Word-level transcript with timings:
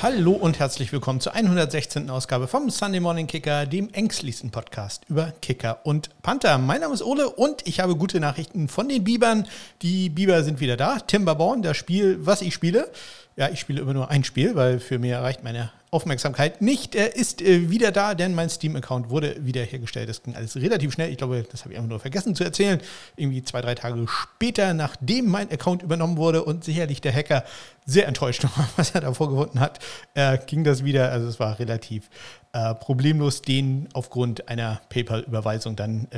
Hallo 0.00 0.30
und 0.30 0.60
herzlich 0.60 0.92
willkommen 0.92 1.20
zur 1.20 1.34
116. 1.34 2.08
Ausgabe 2.08 2.46
vom 2.46 2.70
Sunday 2.70 3.00
Morning 3.00 3.26
Kicker, 3.26 3.66
dem 3.66 3.92
ängstlichsten 3.92 4.52
Podcast 4.52 5.02
über 5.08 5.32
Kicker 5.42 5.80
und 5.82 6.10
Panther. 6.22 6.56
Mein 6.58 6.82
Name 6.82 6.94
ist 6.94 7.02
Ole 7.02 7.28
und 7.28 7.66
ich 7.66 7.80
habe 7.80 7.96
gute 7.96 8.20
Nachrichten 8.20 8.68
von 8.68 8.88
den 8.88 9.02
Bibern. 9.02 9.48
Die 9.82 10.08
Biber 10.08 10.44
sind 10.44 10.60
wieder 10.60 10.76
da. 10.76 11.00
Timberborn, 11.00 11.62
das 11.62 11.76
Spiel, 11.76 12.18
was 12.20 12.42
ich 12.42 12.54
spiele. 12.54 12.92
Ja, 13.34 13.48
ich 13.48 13.58
spiele 13.58 13.80
immer 13.80 13.92
nur 13.92 14.08
ein 14.08 14.22
Spiel, 14.22 14.54
weil 14.54 14.78
für 14.78 15.00
mich 15.00 15.12
reicht 15.14 15.42
meine 15.42 15.72
Aufmerksamkeit 15.90 16.60
nicht. 16.60 16.94
Er 16.94 17.16
ist 17.16 17.40
äh, 17.40 17.70
wieder 17.70 17.92
da, 17.92 18.14
denn 18.14 18.34
mein 18.34 18.50
Steam-Account 18.50 19.08
wurde 19.08 19.36
wiederhergestellt. 19.40 20.08
Das 20.08 20.22
ging 20.22 20.34
alles 20.34 20.56
relativ 20.56 20.92
schnell. 20.92 21.10
Ich 21.10 21.16
glaube, 21.16 21.46
das 21.50 21.62
habe 21.62 21.72
ich 21.72 21.78
einfach 21.78 21.88
nur 21.88 22.00
vergessen 22.00 22.34
zu 22.34 22.44
erzählen. 22.44 22.80
Irgendwie 23.16 23.42
zwei, 23.42 23.62
drei 23.62 23.74
Tage 23.74 24.06
später, 24.06 24.74
nachdem 24.74 25.28
mein 25.30 25.50
Account 25.50 25.82
übernommen 25.82 26.18
wurde 26.18 26.44
und 26.44 26.62
sicherlich 26.62 27.00
der 27.00 27.14
Hacker 27.14 27.44
sehr 27.86 28.06
enttäuscht 28.06 28.44
war, 28.56 28.68
was 28.76 28.90
er 28.90 29.00
da 29.00 29.14
vorgefunden 29.14 29.60
hat, 29.60 29.78
äh, 30.14 30.36
ging 30.46 30.62
das 30.62 30.84
wieder. 30.84 31.10
Also 31.10 31.26
es 31.26 31.40
war 31.40 31.58
relativ 31.58 32.10
äh, 32.52 32.74
problemlos, 32.74 33.40
den 33.40 33.88
aufgrund 33.94 34.48
einer 34.48 34.80
PayPal-Überweisung 34.90 35.76
dann 35.76 36.08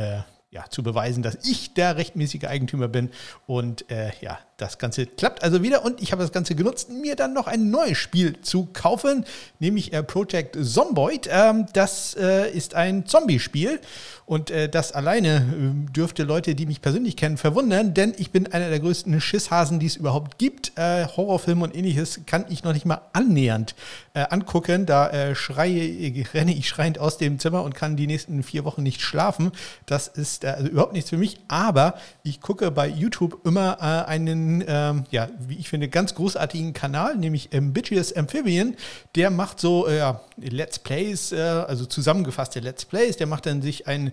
ja, 0.50 0.64
zu 0.68 0.82
beweisen, 0.82 1.22
dass 1.22 1.38
ich 1.44 1.74
der 1.74 1.96
rechtmäßige 1.96 2.44
Eigentümer 2.44 2.88
bin. 2.88 3.10
Und 3.46 3.84
ja, 4.20 4.38
das 4.60 4.78
Ganze 4.78 5.06
klappt 5.06 5.42
also 5.42 5.62
wieder 5.62 5.84
und 5.84 6.02
ich 6.02 6.12
habe 6.12 6.22
das 6.22 6.32
Ganze 6.32 6.54
genutzt, 6.54 6.90
mir 6.90 7.16
dann 7.16 7.32
noch 7.32 7.46
ein 7.46 7.70
neues 7.70 7.98
Spiel 7.98 8.40
zu 8.42 8.68
kaufen, 8.72 9.24
nämlich 9.58 9.92
äh, 9.92 10.02
Project 10.02 10.56
Zomboid. 10.60 11.28
Ähm, 11.30 11.66
das 11.72 12.16
äh, 12.18 12.50
ist 12.50 12.74
ein 12.74 13.06
Zombie-Spiel 13.06 13.80
und 14.26 14.50
äh, 14.50 14.68
das 14.68 14.92
alleine 14.92 15.36
äh, 15.36 15.92
dürfte 15.92 16.24
Leute, 16.24 16.54
die 16.54 16.66
mich 16.66 16.82
persönlich 16.82 17.16
kennen, 17.16 17.36
verwundern, 17.36 17.94
denn 17.94 18.14
ich 18.16 18.30
bin 18.30 18.52
einer 18.52 18.68
der 18.68 18.80
größten 18.80 19.20
Schisshasen, 19.20 19.80
die 19.80 19.86
es 19.86 19.96
überhaupt 19.96 20.38
gibt. 20.38 20.72
Äh, 20.76 21.06
Horrorfilme 21.06 21.64
und 21.64 21.74
ähnliches 21.74 22.20
kann 22.26 22.44
ich 22.48 22.62
noch 22.62 22.72
nicht 22.72 22.86
mal 22.86 23.00
annähernd 23.12 23.74
äh, 24.14 24.24
angucken. 24.28 24.86
Da 24.86 25.34
schreie, 25.34 26.24
renne 26.34 26.54
ich 26.54 26.68
schreiend 26.68 26.98
aus 26.98 27.18
dem 27.18 27.38
Zimmer 27.38 27.62
und 27.62 27.74
kann 27.74 27.96
die 27.96 28.06
nächsten 28.06 28.42
vier 28.42 28.64
Wochen 28.64 28.82
nicht 28.82 29.00
schlafen. 29.00 29.52
Das 29.86 30.08
ist 30.08 30.44
also 30.44 30.68
überhaupt 30.68 30.92
nichts 30.92 31.10
für 31.10 31.16
mich, 31.16 31.38
aber 31.48 31.94
ich 32.22 32.40
gucke 32.40 32.70
bei 32.70 32.86
YouTube 32.86 33.44
immer 33.44 33.80
einen 33.80 34.49
ähm, 34.66 35.04
ja, 35.10 35.28
wie 35.38 35.56
ich 35.56 35.68
finde, 35.68 35.88
ganz 35.88 36.14
großartigen 36.14 36.72
Kanal, 36.72 37.16
nämlich 37.16 37.50
Ambitious 37.54 38.12
Amphibian. 38.12 38.76
Der 39.14 39.30
macht 39.30 39.60
so 39.60 39.86
äh, 39.86 40.14
Let's 40.36 40.78
Plays, 40.78 41.32
äh, 41.32 41.38
also 41.38 41.86
zusammengefasste 41.86 42.60
Let's 42.60 42.84
Plays. 42.84 43.16
Der 43.16 43.26
macht 43.26 43.46
dann 43.46 43.62
sich 43.62 43.86
ein 43.86 44.12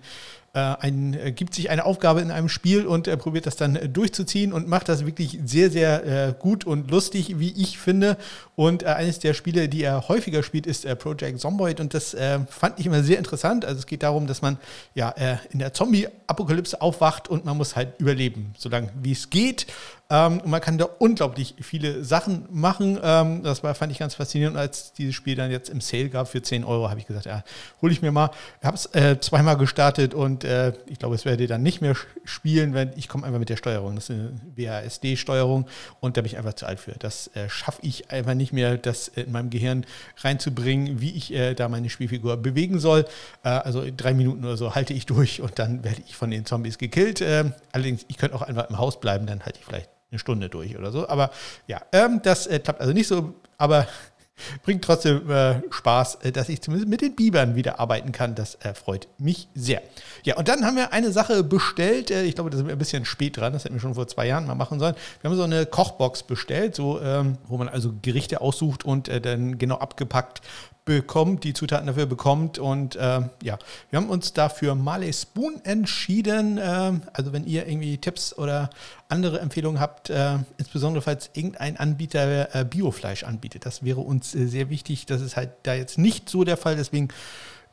äh, 0.57 0.75
ein, 0.79 1.13
äh, 1.13 1.31
gibt 1.31 1.53
sich 1.53 1.69
eine 1.69 1.85
Aufgabe 1.85 2.19
in 2.21 2.31
einem 2.31 2.49
Spiel 2.49 2.87
und 2.87 3.07
äh, 3.07 3.15
probiert 3.15 3.45
das 3.45 3.57
dann 3.57 3.75
äh, 3.75 3.87
durchzuziehen 3.87 4.53
und 4.53 4.67
macht 4.67 4.89
das 4.89 5.05
wirklich 5.05 5.37
sehr, 5.45 5.69
sehr 5.69 6.05
äh, 6.05 6.33
gut 6.33 6.65
und 6.65 6.89
lustig, 6.89 7.37
wie 7.37 7.51
ich 7.51 7.77
finde. 7.77 8.17
Und 8.55 8.81
äh, 8.81 8.87
eines 8.87 9.19
der 9.19 9.35
Spiele, 9.35 9.69
die 9.69 9.83
er 9.83 10.07
häufiger 10.07 10.41
spielt, 10.41 10.65
ist 10.65 10.87
Project 10.97 11.39
Zomboid 11.39 11.79
und 11.79 11.93
das 11.93 12.15
fand 12.49 12.79
ich 12.79 12.85
immer 12.85 13.03
sehr 13.03 13.17
interessant. 13.17 13.65
Also 13.65 13.79
es 13.79 13.85
geht 13.85 14.03
darum, 14.03 14.25
dass 14.25 14.41
man 14.41 14.57
ja 14.95 15.09
in 15.51 15.59
der 15.59 15.73
Zombie-Apokalypse 15.73 16.81
aufwacht 16.81 17.27
und 17.27 17.45
man 17.45 17.57
muss 17.57 17.75
halt 17.75 17.99
überleben, 17.99 18.53
solange 18.57 18.89
wie 19.01 19.11
es 19.11 19.29
geht. 19.29 19.67
Ähm, 20.09 20.39
und 20.39 20.49
man 20.49 20.61
kann 20.61 20.77
da 20.77 20.85
unglaublich 20.85 21.55
viele 21.59 22.03
Sachen 22.03 22.47
machen. 22.49 22.97
Ähm, 23.03 23.43
das 23.43 23.61
war, 23.61 23.75
fand 23.75 23.91
ich 23.91 23.99
ganz 23.99 24.15
faszinierend. 24.15 24.55
Als 24.55 24.93
dieses 24.93 25.15
Spiel 25.15 25.35
dann 25.35 25.51
jetzt 25.51 25.69
im 25.69 25.81
Sale 25.81 26.09
gab 26.09 26.29
für 26.29 26.41
10 26.41 26.63
Euro, 26.63 26.89
habe 26.89 26.99
ich 26.99 27.07
gesagt, 27.07 27.25
ja, 27.25 27.43
hole 27.81 27.91
ich 27.91 28.01
mir 28.01 28.11
mal. 28.11 28.31
Ich 28.61 28.65
habe 28.65 28.77
es 28.77 28.85
äh, 28.93 29.19
zweimal 29.19 29.57
gestartet 29.57 30.13
und 30.13 30.45
äh, 30.45 30.71
ich 30.85 30.99
glaube, 30.99 31.15
es 31.15 31.25
werde 31.25 31.45
dann 31.47 31.61
nicht 31.61 31.81
mehr 31.81 31.95
spielen, 32.23 32.73
weil 32.73 32.93
ich 32.95 33.09
komme 33.09 33.25
einfach 33.25 33.39
mit 33.39 33.49
der 33.49 33.57
Steuerung. 33.57 33.95
Das 33.95 34.09
ist 34.09 34.11
eine 34.11 34.39
WASD-Steuerung 34.55 35.67
und 35.99 36.15
da 36.15 36.21
bin 36.21 36.31
ich 36.31 36.37
einfach 36.37 36.53
zu 36.53 36.65
alt 36.65 36.79
für. 36.79 36.93
Das 36.93 37.27
äh, 37.35 37.49
schaffe 37.49 37.81
ich 37.81 38.09
einfach 38.09 38.33
nicht 38.33 38.53
mehr, 38.53 38.77
das 38.77 39.09
in 39.09 39.31
meinem 39.33 39.49
Gehirn 39.49 39.85
reinzubringen, 40.19 41.01
wie 41.01 41.11
ich 41.11 41.33
äh, 41.33 41.53
da 41.53 41.67
meine 41.67 41.89
Spielfigur 41.89 42.37
bewegen 42.37 42.79
soll. 42.79 43.05
Äh, 43.43 43.49
also 43.49 43.83
drei 43.95 44.13
Minuten 44.13 44.45
oder 44.45 44.55
so 44.55 44.73
halte 44.73 44.93
ich 44.93 45.05
durch 45.05 45.41
und 45.41 45.59
dann 45.59 45.83
werde 45.83 46.01
ich 46.07 46.15
von 46.15 46.31
den 46.31 46.45
Zombies 46.45 46.77
gekillt. 46.77 47.19
Ähm, 47.19 47.53
allerdings, 47.73 48.05
ich 48.07 48.15
könnte 48.17 48.37
auch 48.37 48.41
einfach 48.41 48.69
im 48.69 48.77
Haus 48.77 49.01
bleiben, 49.01 49.25
dann 49.25 49.43
halte 49.43 49.59
ich 49.59 49.65
vielleicht 49.65 49.96
eine 50.11 50.19
Stunde 50.19 50.49
durch 50.49 50.77
oder 50.77 50.91
so. 50.91 51.07
Aber 51.07 51.31
ja, 51.67 51.81
ähm, 51.91 52.21
das 52.23 52.47
äh, 52.47 52.59
klappt 52.59 52.81
also 52.81 52.93
nicht 52.93 53.07
so, 53.07 53.33
aber 53.57 53.87
bringt 54.63 54.83
trotzdem 54.83 55.29
äh, 55.29 55.61
Spaß, 55.69 56.15
äh, 56.23 56.31
dass 56.31 56.49
ich 56.49 56.61
zumindest 56.61 56.89
mit 56.89 57.01
den 57.01 57.15
Bibern 57.15 57.55
wieder 57.55 57.79
arbeiten 57.79 58.11
kann. 58.11 58.35
Das 58.35 58.55
äh, 58.55 58.73
freut 58.73 59.07
mich 59.17 59.49
sehr. 59.55 59.81
Ja, 60.23 60.37
und 60.37 60.47
dann 60.47 60.65
haben 60.65 60.75
wir 60.75 60.93
eine 60.93 61.11
Sache 61.11 61.43
bestellt. 61.43 62.11
Äh, 62.11 62.23
ich 62.23 62.35
glaube, 62.35 62.49
da 62.49 62.57
sind 62.57 62.67
wir 62.67 62.75
ein 62.75 62.79
bisschen 62.79 63.05
spät 63.05 63.37
dran. 63.37 63.53
Das 63.53 63.65
hätten 63.65 63.75
wir 63.75 63.81
schon 63.81 63.95
vor 63.95 64.07
zwei 64.07 64.27
Jahren 64.27 64.45
mal 64.45 64.55
machen 64.55 64.79
sollen. 64.79 64.95
Wir 65.21 65.29
haben 65.29 65.37
so 65.37 65.43
eine 65.43 65.65
Kochbox 65.65 66.23
bestellt, 66.23 66.75
so, 66.75 67.01
ähm, 67.01 67.37
wo 67.47 67.57
man 67.57 67.67
also 67.67 67.93
Gerichte 68.01 68.41
aussucht 68.41 68.85
und 68.85 69.09
äh, 69.09 69.19
dann 69.19 69.57
genau 69.57 69.77
abgepackt 69.77 70.41
bekommt, 70.87 71.43
die 71.43 71.53
Zutaten 71.53 71.85
dafür 71.85 72.07
bekommt. 72.07 72.57
Und 72.57 72.95
äh, 72.95 73.21
ja, 73.43 73.59
wir 73.89 73.97
haben 73.97 74.09
uns 74.09 74.33
dafür 74.33 74.73
Marley 74.73 75.13
Spoon 75.13 75.61
entschieden. 75.63 76.57
Äh, 76.57 76.93
also 77.13 77.33
wenn 77.33 77.45
ihr 77.45 77.67
irgendwie 77.67 77.97
Tipps 77.97 78.35
oder 78.35 78.71
andere 79.09 79.39
Empfehlungen 79.39 79.79
habt, 79.79 80.09
äh, 80.09 80.37
insbesondere 80.57 81.03
falls 81.03 81.29
irgendein 81.33 81.77
Anbieter 81.77 82.55
äh, 82.55 82.65
Biofleisch 82.65 83.23
anbietet, 83.23 83.65
das 83.65 83.83
wäre 83.83 83.99
uns 83.99 84.33
äh, 84.33 84.47
sehr 84.47 84.69
wichtig. 84.69 85.05
Das 85.05 85.21
ist 85.21 85.35
halt 85.35 85.51
da 85.63 85.75
jetzt 85.75 85.97
nicht 85.97 86.29
so 86.29 86.43
der 86.43 86.57
Fall. 86.57 86.77
Deswegen 86.77 87.09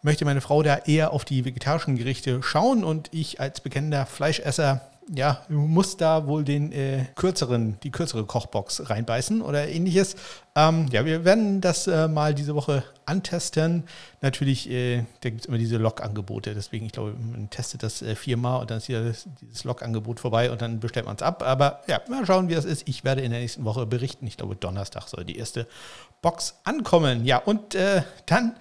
möchte 0.02 0.24
meine 0.24 0.40
Frau 0.40 0.62
da 0.62 0.76
eher 0.76 1.12
auf 1.12 1.24
die 1.24 1.44
vegetarischen 1.44 1.96
Gerichte 1.96 2.42
schauen 2.42 2.84
und 2.84 3.08
ich 3.12 3.40
als 3.40 3.60
bekennender 3.60 4.04
Fleischesser 4.04 4.82
ja, 5.14 5.42
du 5.48 5.58
musst 5.58 6.00
da 6.00 6.26
wohl 6.26 6.44
den 6.44 6.72
äh, 6.72 7.06
kürzeren, 7.14 7.78
die 7.82 7.90
kürzere 7.90 8.24
Kochbox 8.24 8.88
reinbeißen 8.88 9.42
oder 9.42 9.68
ähnliches. 9.68 10.16
Ähm, 10.54 10.86
ja, 10.90 11.04
wir 11.04 11.24
werden 11.24 11.60
das 11.60 11.86
äh, 11.86 12.08
mal 12.08 12.34
diese 12.34 12.54
Woche 12.54 12.84
antesten. 13.04 13.84
Natürlich, 14.22 14.70
äh, 14.70 15.04
da 15.20 15.30
gibt 15.30 15.42
es 15.42 15.46
immer 15.46 15.58
diese 15.58 15.76
Log-Angebote, 15.76 16.54
deswegen, 16.54 16.86
ich 16.86 16.92
glaube, 16.92 17.12
man 17.12 17.50
testet 17.50 17.82
das 17.82 18.00
äh, 18.02 18.14
viermal 18.14 18.60
und 18.60 18.70
dann 18.70 18.78
ist 18.78 18.86
hier 18.86 19.04
das, 19.04 19.28
dieses 19.40 19.64
Log-Angebot 19.64 20.20
vorbei 20.20 20.50
und 20.50 20.62
dann 20.62 20.80
bestellt 20.80 21.06
man 21.06 21.16
es 21.16 21.22
ab. 21.22 21.42
Aber 21.42 21.82
ja, 21.86 22.00
mal 22.08 22.24
schauen, 22.24 22.48
wie 22.48 22.54
das 22.54 22.64
ist. 22.64 22.88
Ich 22.88 23.04
werde 23.04 23.20
in 23.20 23.30
der 23.30 23.40
nächsten 23.40 23.64
Woche 23.64 23.84
berichten. 23.86 24.26
Ich 24.26 24.36
glaube, 24.36 24.56
Donnerstag 24.56 25.08
soll 25.08 25.24
die 25.24 25.36
erste 25.36 25.66
Box 26.22 26.54
ankommen. 26.64 27.24
Ja, 27.24 27.38
und 27.38 27.74
äh, 27.74 28.02
dann 28.26 28.56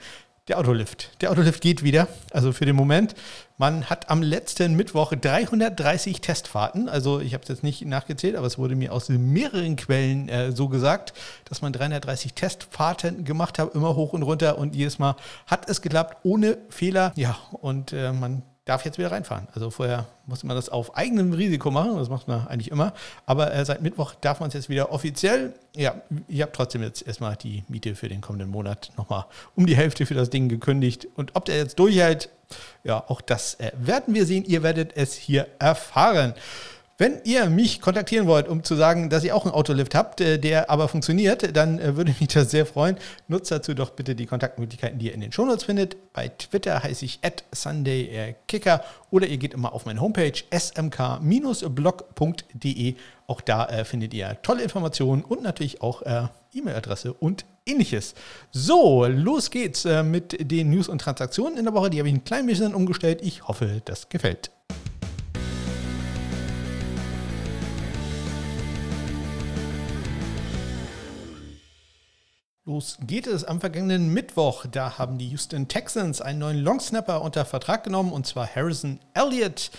der 0.50 0.60
Autolift. 0.60 1.10
Der 1.22 1.32
Autolift 1.32 1.62
geht 1.62 1.84
wieder, 1.84 2.10
also 2.32 2.52
für 2.52 2.66
den 2.66 2.76
Moment. 2.76 3.16
Man 3.58 3.90
hat 3.90 4.10
am 4.10 4.22
letzten 4.22 4.76
Mittwoch 4.76 5.14
330 5.14 6.20
Testfahrten, 6.20 6.90
also 6.90 7.22
ich 7.22 7.34
habe 7.34 7.44
es 7.44 7.50
jetzt 7.50 7.64
nicht 7.64 7.86
nachgezählt, 7.86 8.36
aber 8.36 8.48
es 8.48 8.58
wurde 8.58 8.76
mir 8.76 8.92
aus 8.92 9.08
mehreren 9.08 9.78
Quellen 9.78 10.28
äh, 10.28 10.52
so 10.52 10.68
gesagt, 10.68 11.14
dass 11.46 11.62
man 11.62 11.72
330 11.72 12.34
Testfahrten 12.34 13.24
gemacht 13.24 13.58
hat, 13.58 13.74
immer 13.74 13.96
hoch 13.96 14.12
und 14.12 14.24
runter 14.24 14.58
und 14.58 14.76
jedes 14.76 15.00
Mal 15.00 15.16
hat 15.48 15.70
es 15.70 15.82
geklappt, 15.82 16.18
ohne 16.24 16.58
Fehler. 16.70 17.14
Ja, 17.16 17.38
und 17.62 17.94
äh, 17.94 18.12
man 18.12 18.42
darf 18.66 18.86
jetzt 18.86 18.98
wieder 18.98 19.12
reinfahren. 19.12 19.48
Also 19.54 19.70
vorher 19.70 20.06
musste 20.26 20.48
man 20.48 20.56
das 20.56 20.70
auf 20.70 20.96
eigenem 20.96 21.34
Risiko 21.34 21.70
machen, 21.70 21.98
das 21.98 22.10
macht 22.10 22.28
man 22.28 22.48
eigentlich 22.48 22.72
immer. 22.72 22.94
Aber 23.26 23.54
äh, 23.54 23.66
seit 23.66 23.82
Mittwoch 23.82 24.16
darf 24.16 24.40
man 24.40 24.48
es 24.48 24.54
jetzt 24.54 24.70
wieder 24.70 24.92
offiziell. 24.92 25.54
Ja, 25.76 25.96
ich 26.28 26.42
habe 26.42 26.52
trotzdem 26.54 26.82
jetzt 26.82 27.06
erstmal 27.06 27.36
die 27.36 27.64
Miete 27.68 27.96
für 27.96 28.08
den 28.08 28.22
kommenden 28.22 28.50
Monat 28.50 28.92
nochmal 28.98 29.26
um 29.56 29.66
die 29.66 29.76
Hälfte 29.76 30.06
für 30.06 30.14
das 30.14 30.30
Ding 30.30 30.48
gekündigt. 30.48 31.08
Und 31.16 31.36
ob 31.36 31.46
der 31.46 31.58
jetzt 31.58 31.78
durchhält, 31.78 32.30
ja, 32.84 33.04
auch 33.08 33.20
das 33.20 33.56
äh, 33.56 33.72
werden 33.76 34.14
wir 34.14 34.26
sehen. 34.26 34.46
Ihr 34.46 34.64
werdet 34.64 34.96
es 34.96 35.14
hier 35.14 35.48
erfahren. 35.60 36.34
Wenn 37.00 37.22
ihr 37.24 37.50
mich 37.50 37.82
kontaktieren 37.82 38.28
wollt, 38.28 38.48
um 38.48 38.64
zu 38.64 38.76
sagen, 38.76 39.10
dass 39.10 39.24
ihr 39.24 39.36
auch 39.36 39.46
einen 39.46 39.54
Autolift 39.56 39.96
habt, 39.96 40.22
äh, 40.22 40.38
der 40.38 40.70
aber 40.70 40.88
funktioniert, 40.88 41.58
dann 41.58 41.80
äh, 41.80 41.98
würde 41.98 42.14
mich 42.20 42.30
das 42.30 42.52
sehr 42.52 42.68
freuen. 42.68 42.98
Nutzt 43.28 43.50
dazu 43.50 43.74
doch 43.74 43.90
bitte 43.90 44.14
die 44.14 44.28
Kontaktmöglichkeiten, 44.28 45.00
die 45.00 45.08
ihr 45.08 45.16
in 45.16 45.22
den 45.22 45.32
Shownotes 45.32 45.64
findet. 45.64 46.14
Bei 46.14 46.28
Twitter 46.28 46.84
heiße 46.84 47.04
ich 47.06 47.18
at 47.24 47.44
SundayKicker 47.52 48.84
oder 49.10 49.26
ihr 49.26 49.38
geht 49.38 49.56
immer 49.56 49.74
auf 49.74 49.88
meine 49.88 50.02
Homepage 50.02 50.34
smk-blog.de. 50.54 51.26
Auch 53.26 53.42
da 53.42 53.66
äh, 53.66 53.86
findet 53.86 54.14
ihr 54.14 54.38
tolle 54.44 54.62
Informationen 54.62 55.24
und 55.24 55.42
natürlich 55.42 55.82
auch 55.82 56.04
äh, 56.04 56.28
E-Mail-Adresse 56.54 57.14
und 57.14 57.46
ähnliches. 57.66 58.14
So, 58.52 59.08
los 59.08 59.50
geht's 59.50 59.86
äh, 59.86 60.04
mit 60.04 60.52
den 60.52 60.70
News 60.70 60.90
und 60.90 61.00
Transaktionen 61.00 61.58
in 61.58 61.66
der 61.66 61.74
Woche. 61.74 61.90
Die 61.90 61.98
habe 61.98 62.08
ich 62.08 62.14
ein 62.14 62.24
klein 62.24 62.46
bisschen 62.46 62.76
umgestellt. 62.76 63.22
Ich 63.24 63.48
hoffe, 63.48 63.82
das 63.84 64.10
gefällt. 64.10 64.52
Los 72.66 72.98
geht 73.06 73.28
es 73.28 73.44
am 73.44 73.60
vergangenen 73.60 74.14
Mittwoch. 74.14 74.66
Da 74.72 74.98
haben 74.98 75.18
die 75.18 75.28
Houston 75.28 75.68
Texans 75.68 76.22
einen 76.22 76.40
neuen 76.40 76.60
Longsnapper 76.60 77.22
unter 77.22 77.44
Vertrag 77.44 77.84
genommen, 77.84 78.14
und 78.14 78.26
zwar 78.26 78.48
Harrison 78.48 79.02
Elliott. 79.14 79.70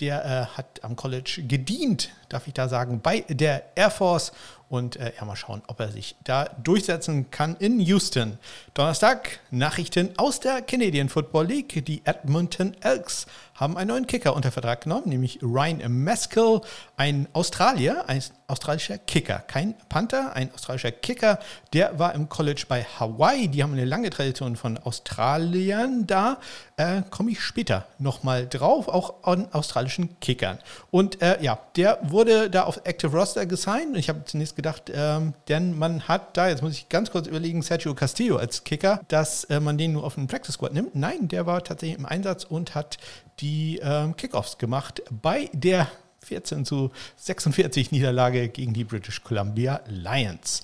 Der 0.00 0.24
äh, 0.26 0.44
hat 0.54 0.84
am 0.84 0.94
College 0.94 1.42
gedient, 1.48 2.10
darf 2.28 2.46
ich 2.46 2.52
da 2.52 2.68
sagen, 2.68 3.00
bei 3.00 3.20
der 3.20 3.74
Air 3.76 3.90
Force 3.90 4.32
Und 4.68 4.96
äh, 4.96 5.12
ja, 5.16 5.24
mal 5.24 5.36
schauen, 5.36 5.62
ob 5.66 5.80
er 5.80 5.92
sich 5.92 6.16
da 6.24 6.46
durchsetzen 6.62 7.30
kann 7.30 7.56
in 7.56 7.80
Houston. 7.80 8.38
Donnerstag 8.74 9.40
Nachrichten 9.50 10.10
aus 10.16 10.40
der 10.40 10.62
Canadian 10.62 11.08
Football 11.08 11.46
League. 11.46 11.84
Die 11.84 12.02
Edmonton 12.04 12.74
Elks 12.80 13.26
haben 13.54 13.76
einen 13.76 13.88
neuen 13.88 14.06
Kicker 14.06 14.34
unter 14.34 14.50
Vertrag 14.50 14.82
genommen, 14.82 15.08
nämlich 15.08 15.40
Ryan 15.42 15.80
Maskell, 16.02 16.60
ein 16.96 17.28
Australier, 17.32 18.04
ein 18.08 18.22
australischer 18.48 18.98
Kicker, 18.98 19.38
kein 19.38 19.74
Panther, 19.88 20.34
ein 20.34 20.52
australischer 20.52 20.90
Kicker, 20.90 21.38
der 21.72 21.98
war 21.98 22.14
im 22.14 22.28
College 22.28 22.64
bei 22.68 22.84
Hawaii. 22.84 23.48
Die 23.48 23.62
haben 23.62 23.72
eine 23.72 23.84
lange 23.84 24.10
Tradition 24.10 24.56
von 24.56 24.76
Australiern 24.78 26.06
da. 26.06 26.38
Äh, 26.76 27.02
Komme 27.10 27.30
ich 27.30 27.40
später 27.40 27.86
nochmal 27.98 28.48
drauf, 28.48 28.88
auch 28.88 29.22
an 29.22 29.48
australischen 29.52 30.18
Kickern. 30.20 30.58
Und 30.90 31.22
äh, 31.22 31.40
ja, 31.40 31.58
der 31.76 31.98
wurde 32.02 32.50
da 32.50 32.64
auf 32.64 32.80
Active 32.84 33.16
Roster 33.16 33.46
gesigned. 33.46 33.96
Ich 33.96 34.08
habe 34.08 34.24
zunächst 34.24 34.53
gedacht, 34.56 34.90
ähm, 34.94 35.34
denn 35.48 35.78
man 35.78 36.08
hat 36.08 36.36
da, 36.36 36.48
jetzt 36.48 36.62
muss 36.62 36.72
ich 36.72 36.88
ganz 36.88 37.10
kurz 37.10 37.26
überlegen, 37.26 37.62
Sergio 37.62 37.94
Castillo 37.94 38.36
als 38.36 38.64
Kicker, 38.64 39.00
dass 39.08 39.44
äh, 39.44 39.60
man 39.60 39.78
den 39.78 39.92
nur 39.92 40.04
auf 40.04 40.14
den 40.14 40.26
Practice 40.26 40.54
Squad 40.54 40.72
nimmt. 40.72 40.94
Nein, 40.94 41.28
der 41.28 41.46
war 41.46 41.62
tatsächlich 41.62 41.98
im 41.98 42.06
Einsatz 42.06 42.44
und 42.44 42.74
hat 42.74 42.98
die 43.40 43.80
ähm, 43.82 44.16
Kickoffs 44.16 44.58
gemacht 44.58 45.02
bei 45.10 45.50
der 45.52 45.88
14 46.24 46.64
zu 46.64 46.90
46 47.16 47.92
Niederlage 47.92 48.48
gegen 48.48 48.72
die 48.72 48.84
British 48.84 49.22
Columbia 49.22 49.80
Lions. 49.86 50.62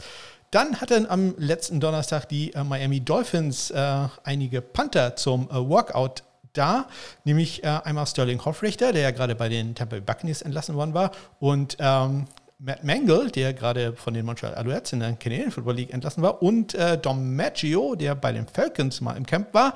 Dann 0.51 0.81
hatten 0.81 1.09
am 1.09 1.35
letzten 1.39 1.79
Donnerstag 1.79 2.29
die 2.29 2.53
äh, 2.55 2.65
Miami 2.65 3.01
Dolphins 3.01 3.71
äh, 3.71 4.09
einige 4.25 4.61
Panther 4.61 5.15
zum 5.15 5.49
äh, 5.49 5.55
Workout 5.55 6.25
da, 6.53 6.89
nämlich 7.25 7.63
äh, 7.63 7.69
einmal 7.85 8.07
Sterling 8.07 8.45
Hoffrichter, 8.45 8.93
der 8.93 9.03
ja 9.03 9.11
gerade 9.13 9.37
bei 9.37 9.49
den 9.49 9.77
Tampa 9.77 9.97
Bay 9.97 10.01
Buccaneers 10.01 10.43
entlassen 10.43 10.75
worden 10.75 10.95
war, 10.95 11.13
und 11.39 11.77
ähm, 11.79 12.27
Matt 12.63 12.85
Mangle, 12.85 13.31
der 13.31 13.55
gerade 13.55 13.95
von 13.95 14.13
den 14.13 14.27
Montreal 14.27 14.55
Alouettes 14.55 14.93
in 14.93 15.01
der 15.01 15.15
Canadian 15.15 15.51
Football 15.51 15.77
League 15.77 15.95
entlassen 15.95 16.23
war, 16.23 16.43
und 16.43 16.75
äh, 16.75 16.99
Dom 16.99 17.35
Maggio, 17.35 17.95
der 17.95 18.15
bei 18.15 18.33
den 18.33 18.47
Falcons 18.47 19.01
mal 19.01 19.17
im 19.17 19.25
Camp 19.25 19.55
war. 19.55 19.75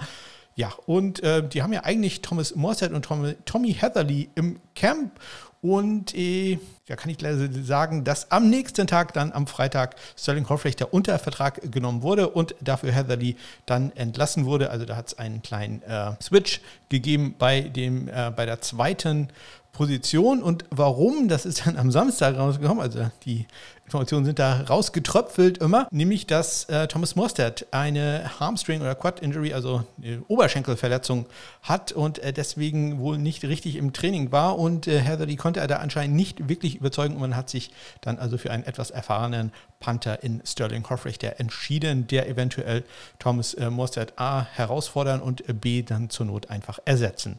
Ja, 0.54 0.72
und 0.86 1.22
äh, 1.22 1.46
die 1.46 1.62
haben 1.62 1.72
ja 1.72 1.82
eigentlich 1.82 2.20
Thomas 2.22 2.54
Morset 2.54 2.92
und 2.92 3.04
Tom, 3.04 3.34
Tommy 3.44 3.72
Heatherly 3.72 4.28
im 4.34 4.60
Camp. 4.74 5.18
Und 5.62 6.14
äh, 6.14 6.58
ja, 6.86 6.96
kann 6.96 7.10
ich 7.10 7.20
leider 7.20 7.48
sagen, 7.62 8.04
dass 8.04 8.30
am 8.30 8.50
nächsten 8.50 8.86
Tag, 8.86 9.14
dann 9.14 9.32
am 9.32 9.46
Freitag, 9.46 9.96
Sterling 10.18 10.48
Hoffrechter 10.50 10.92
unter 10.92 11.18
Vertrag 11.18 11.72
genommen 11.72 12.02
wurde 12.02 12.28
und 12.28 12.54
dafür 12.60 12.92
Heatherly 12.92 13.36
dann 13.64 13.90
entlassen 13.96 14.44
wurde. 14.44 14.70
Also 14.70 14.84
da 14.84 14.96
hat 14.96 15.08
es 15.08 15.18
einen 15.18 15.40
kleinen 15.40 15.82
äh, 15.82 16.12
Switch 16.22 16.60
gegeben 16.90 17.36
bei, 17.38 17.62
dem, 17.62 18.08
äh, 18.08 18.30
bei 18.34 18.44
der 18.44 18.60
zweiten 18.60 19.28
Position. 19.74 20.42
Und 20.42 20.64
warum, 20.70 21.28
das 21.28 21.44
ist 21.44 21.66
dann 21.66 21.76
am 21.76 21.90
Samstag 21.90 22.38
rausgekommen, 22.38 22.82
also 22.82 23.10
die 23.24 23.46
Informationen 23.84 24.24
sind 24.24 24.38
da 24.38 24.62
rausgetröpfelt 24.62 25.58
immer, 25.58 25.88
nämlich 25.90 26.26
dass 26.26 26.64
äh, 26.70 26.88
Thomas 26.88 27.16
Mostert 27.16 27.66
eine 27.70 28.30
Hamstring- 28.40 28.80
oder 28.80 28.94
Quad-Injury, 28.94 29.52
also 29.52 29.84
eine 30.02 30.22
Oberschenkelverletzung 30.28 31.26
hat 31.60 31.92
und 31.92 32.18
äh, 32.20 32.32
deswegen 32.32 32.98
wohl 32.98 33.18
nicht 33.18 33.44
richtig 33.44 33.76
im 33.76 33.92
Training 33.92 34.32
war. 34.32 34.58
Und 34.58 34.86
äh, 34.86 35.00
Heatherly 35.00 35.36
konnte 35.36 35.60
er 35.60 35.66
da 35.66 35.76
anscheinend 35.76 36.16
nicht 36.16 36.48
wirklich 36.48 36.73
überzeugen. 36.76 37.14
Und 37.14 37.20
man 37.20 37.36
hat 37.36 37.50
sich 37.50 37.70
dann 38.00 38.18
also 38.18 38.38
für 38.38 38.50
einen 38.50 38.64
etwas 38.64 38.90
erfahrenen 38.90 39.52
Panther 39.80 40.22
in 40.22 40.42
Sterling 40.44 40.88
Hoffrichter 40.88 41.38
entschieden, 41.38 42.06
der 42.06 42.28
eventuell 42.28 42.84
Thomas 43.18 43.54
äh, 43.54 43.70
Mostert 43.70 44.18
A 44.18 44.46
herausfordern 44.52 45.20
und 45.20 45.42
B 45.60 45.82
dann 45.82 46.10
zur 46.10 46.26
Not 46.26 46.50
einfach 46.50 46.78
ersetzen 46.84 47.38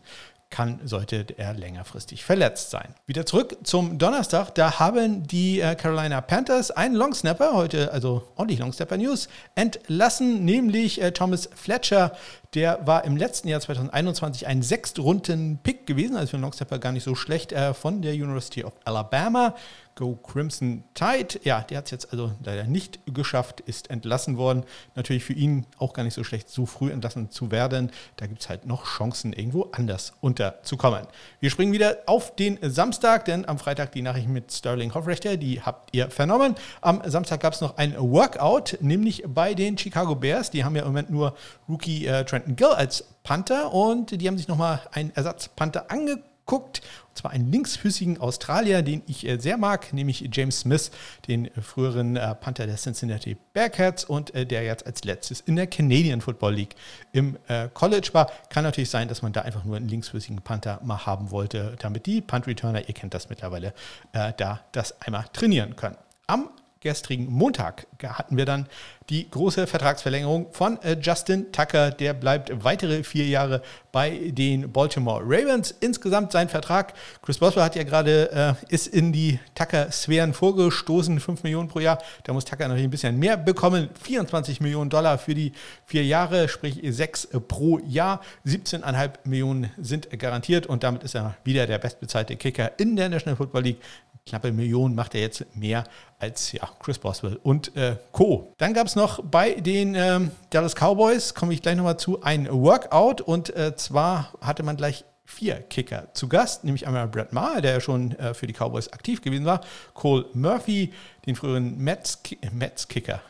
kann, 0.49 0.79
sollte 0.85 1.25
er 1.37 1.53
längerfristig 1.53 2.23
verletzt 2.23 2.69
sein. 2.69 2.95
Wieder 3.05 3.25
zurück 3.25 3.57
zum 3.63 3.97
Donnerstag. 3.97 4.55
Da 4.55 4.79
haben 4.79 5.27
die 5.27 5.59
äh, 5.59 5.75
Carolina 5.75 6.21
Panthers 6.21 6.71
einen 6.71 6.95
Longsnapper, 6.95 7.53
heute 7.53 7.91
also 7.91 8.27
ordentlich 8.35 8.59
Longsnapper 8.59 8.97
News, 8.97 9.27
entlassen, 9.55 10.45
nämlich 10.45 11.01
äh, 11.01 11.11
Thomas 11.11 11.49
Fletcher. 11.55 12.15
Der 12.53 12.87
war 12.87 13.03
im 13.03 13.17
letzten 13.17 13.49
Jahr 13.49 13.59
2021 13.59 14.47
ein 14.47 14.61
Sechstrunden-Pick 14.61 15.85
gewesen, 15.85 16.15
also 16.15 16.29
für 16.29 16.37
einen 16.37 16.43
Longsnapper 16.43 16.79
gar 16.79 16.93
nicht 16.93 17.03
so 17.03 17.15
schlecht, 17.15 17.51
äh, 17.51 17.73
von 17.73 18.01
der 18.01 18.13
University 18.13 18.63
of 18.63 18.73
Alabama. 18.85 19.55
Go 19.95 20.15
Crimson 20.15 20.83
Tide. 20.93 21.39
Ja, 21.43 21.61
der 21.61 21.77
hat 21.77 21.85
es 21.85 21.91
jetzt 21.91 22.11
also 22.11 22.33
leider 22.43 22.65
nicht 22.65 22.99
geschafft, 23.13 23.61
ist 23.61 23.89
entlassen 23.89 24.37
worden. 24.37 24.63
Natürlich 24.95 25.23
für 25.23 25.33
ihn 25.33 25.65
auch 25.77 25.93
gar 25.93 26.03
nicht 26.03 26.13
so 26.13 26.25
schlecht, 26.25 26.49
so 26.49 26.65
früh 26.65 26.91
entlassen 26.91 27.31
zu 27.31 27.49
werden. 27.49 27.91
Da 28.17 28.27
gibt 28.27 28.41
es 28.41 28.49
halt 28.49 28.65
noch 28.65 28.85
Chancen, 28.85 29.31
irgendwo 29.31 29.69
anders 29.71 30.11
unterzukommen. 30.19 31.07
Wir 31.39 31.49
springen 31.49 31.71
wieder 31.71 31.99
auf 32.07 32.35
den 32.35 32.59
Samstag, 32.61 33.23
denn 33.23 33.47
am 33.47 33.57
Freitag 33.57 33.93
die 33.93 34.01
Nachricht 34.01 34.27
mit 34.27 34.51
Sterling 34.51 34.93
Hoffrechter, 34.93 35.37
die 35.37 35.61
habt 35.61 35.95
ihr 35.95 36.09
vernommen. 36.11 36.55
Am 36.81 37.01
Samstag 37.05 37.39
gab 37.39 37.53
es 37.53 37.61
noch 37.61 37.77
ein 37.77 37.95
Workout, 37.97 38.77
nämlich 38.81 39.23
bei 39.25 39.53
den 39.53 39.77
Chicago 39.77 40.15
Bears. 40.15 40.51
Die 40.51 40.65
haben 40.65 40.75
ja 40.75 40.81
im 40.81 40.89
Moment 40.89 41.09
nur 41.09 41.35
Rookie 41.69 42.05
äh, 42.05 42.25
Trenton 42.25 42.57
Gill 42.57 42.67
als 42.67 43.05
Panther 43.23 43.73
und 43.73 44.21
die 44.21 44.27
haben 44.27 44.37
sich 44.37 44.49
nochmal 44.49 44.81
einen 44.91 45.15
Ersatzpanther 45.15 45.89
angeguckt 45.89 46.34
guckt. 46.45 46.81
Und 47.09 47.17
zwar 47.17 47.31
einen 47.31 47.51
linksfüßigen 47.51 48.19
Australier, 48.19 48.81
den 48.81 49.01
ich 49.07 49.27
äh, 49.27 49.37
sehr 49.37 49.57
mag, 49.57 49.93
nämlich 49.93 50.29
James 50.31 50.61
Smith, 50.61 50.91
den 51.27 51.45
äh, 51.45 51.61
früheren 51.61 52.15
äh, 52.15 52.35
Panther 52.35 52.67
der 52.67 52.75
Cincinnati 52.75 53.37
Bearcats 53.53 54.05
und 54.05 54.33
der 54.35 54.63
jetzt 54.63 54.85
als 54.85 55.03
letztes 55.03 55.39
in 55.41 55.55
der 55.55 55.67
Canadian 55.67 56.21
Football 56.21 56.55
League 56.55 56.75
im 57.13 57.37
College 57.73 58.09
war. 58.11 58.29
Kann 58.49 58.63
natürlich 58.63 58.89
sein, 58.89 59.07
dass 59.07 59.21
man 59.21 59.31
da 59.31 59.41
einfach 59.41 59.63
nur 59.63 59.77
einen 59.77 59.87
linksfüßigen 59.87 60.41
Panther 60.41 60.81
mal 60.83 61.05
haben 61.05 61.31
wollte, 61.31 61.75
damit 61.79 62.05
die 62.05 62.21
Punt-Returner, 62.21 62.87
ihr 62.87 62.93
kennt 62.93 63.13
das 63.13 63.29
mittlerweile, 63.29 63.73
da 64.11 64.59
das 64.71 65.01
einmal 65.01 65.25
trainieren 65.31 65.75
können. 65.75 65.95
Am 66.27 66.49
gestrigen 66.85 67.25
Montag 67.31 67.87
hatten 68.03 68.37
wir 68.37 68.45
dann 68.45 68.67
die 69.09 69.29
große 69.29 69.65
Vertragsverlängerung 69.65 70.51
von 70.51 70.81
äh, 70.83 70.95
Justin 71.01 71.51
Tucker. 71.51 71.89
Der 71.89 72.13
bleibt 72.13 72.63
weitere 72.63 73.03
vier 73.03 73.25
Jahre 73.25 73.63
bei 73.91 74.31
den 74.31 74.71
Baltimore 74.71 75.23
Ravens. 75.23 75.71
Insgesamt 75.79 76.31
sein 76.31 76.47
Vertrag, 76.47 76.93
Chris 77.23 77.39
Boswell 77.39 77.63
hat 77.63 77.75
ja 77.75 77.83
gerade, 77.83 78.31
äh, 78.31 78.73
ist 78.73 78.87
in 78.87 79.11
die 79.11 79.39
Tucker-Sphären 79.55 80.33
vorgestoßen, 80.33 81.19
5 81.19 81.43
Millionen 81.43 81.69
pro 81.69 81.79
Jahr. 81.79 81.99
Da 82.23 82.33
muss 82.33 82.45
Tucker 82.45 82.67
natürlich 82.67 82.87
ein 82.87 82.91
bisschen 82.91 83.17
mehr 83.17 83.37
bekommen. 83.37 83.89
24 84.03 84.61
Millionen 84.61 84.91
Dollar 84.91 85.17
für 85.17 85.33
die 85.33 85.53
vier 85.85 86.05
Jahre, 86.05 86.47
sprich 86.47 86.79
6 86.83 87.29
pro 87.47 87.79
Jahr. 87.79 88.21
17,5 88.45 89.09
Millionen 89.23 89.71
sind 89.77 90.07
garantiert 90.19 90.67
und 90.67 90.83
damit 90.83 91.03
ist 91.03 91.15
er 91.15 91.35
wieder 91.43 91.65
der 91.65 91.79
bestbezahlte 91.79 92.35
Kicker 92.35 92.71
in 92.79 92.95
der 92.95 93.09
National 93.09 93.37
Football 93.37 93.63
League 93.63 93.79
knappe 94.27 94.51
Million 94.51 94.95
macht 94.95 95.13
er 95.13 95.21
jetzt 95.21 95.45
mehr 95.55 95.83
als 96.17 96.51
ja, 96.51 96.67
Chris 96.79 96.97
Boswell 96.97 97.39
und 97.43 97.75
äh, 97.75 97.97
Co. 98.11 98.53
Dann 98.57 98.73
gab 98.73 98.87
es 98.87 98.95
noch 98.95 99.23
bei 99.23 99.53
den 99.53 99.93
ähm, 99.93 100.31
Dallas 100.49 100.73
Cowboys, 100.73 101.35
komme 101.35 101.53
ich 101.53 101.61
gleich 101.61 101.75
nochmal 101.75 101.97
zu, 101.97 102.23
ein 102.23 102.47
Workout 102.51 103.21
und 103.21 103.55
äh, 103.55 103.75
zwar 103.75 104.33
hatte 104.41 104.63
man 104.63 104.77
gleich 104.77 105.05
vier 105.25 105.55
Kicker 105.55 106.07
zu 106.13 106.29
Gast, 106.29 106.63
nämlich 106.63 106.87
einmal 106.87 107.07
Brett 107.07 107.33
Maher, 107.33 107.61
der 107.61 107.73
ja 107.73 107.79
schon 107.81 108.11
äh, 108.19 108.33
für 108.33 108.47
die 108.47 108.53
Cowboys 108.53 108.93
aktiv 108.93 109.21
gewesen 109.21 109.45
war, 109.45 109.61
Cole 109.93 110.25
Murphy, 110.33 110.93
den 111.25 111.35
früheren 111.35 111.77
Mets-Kicker. 111.77 113.21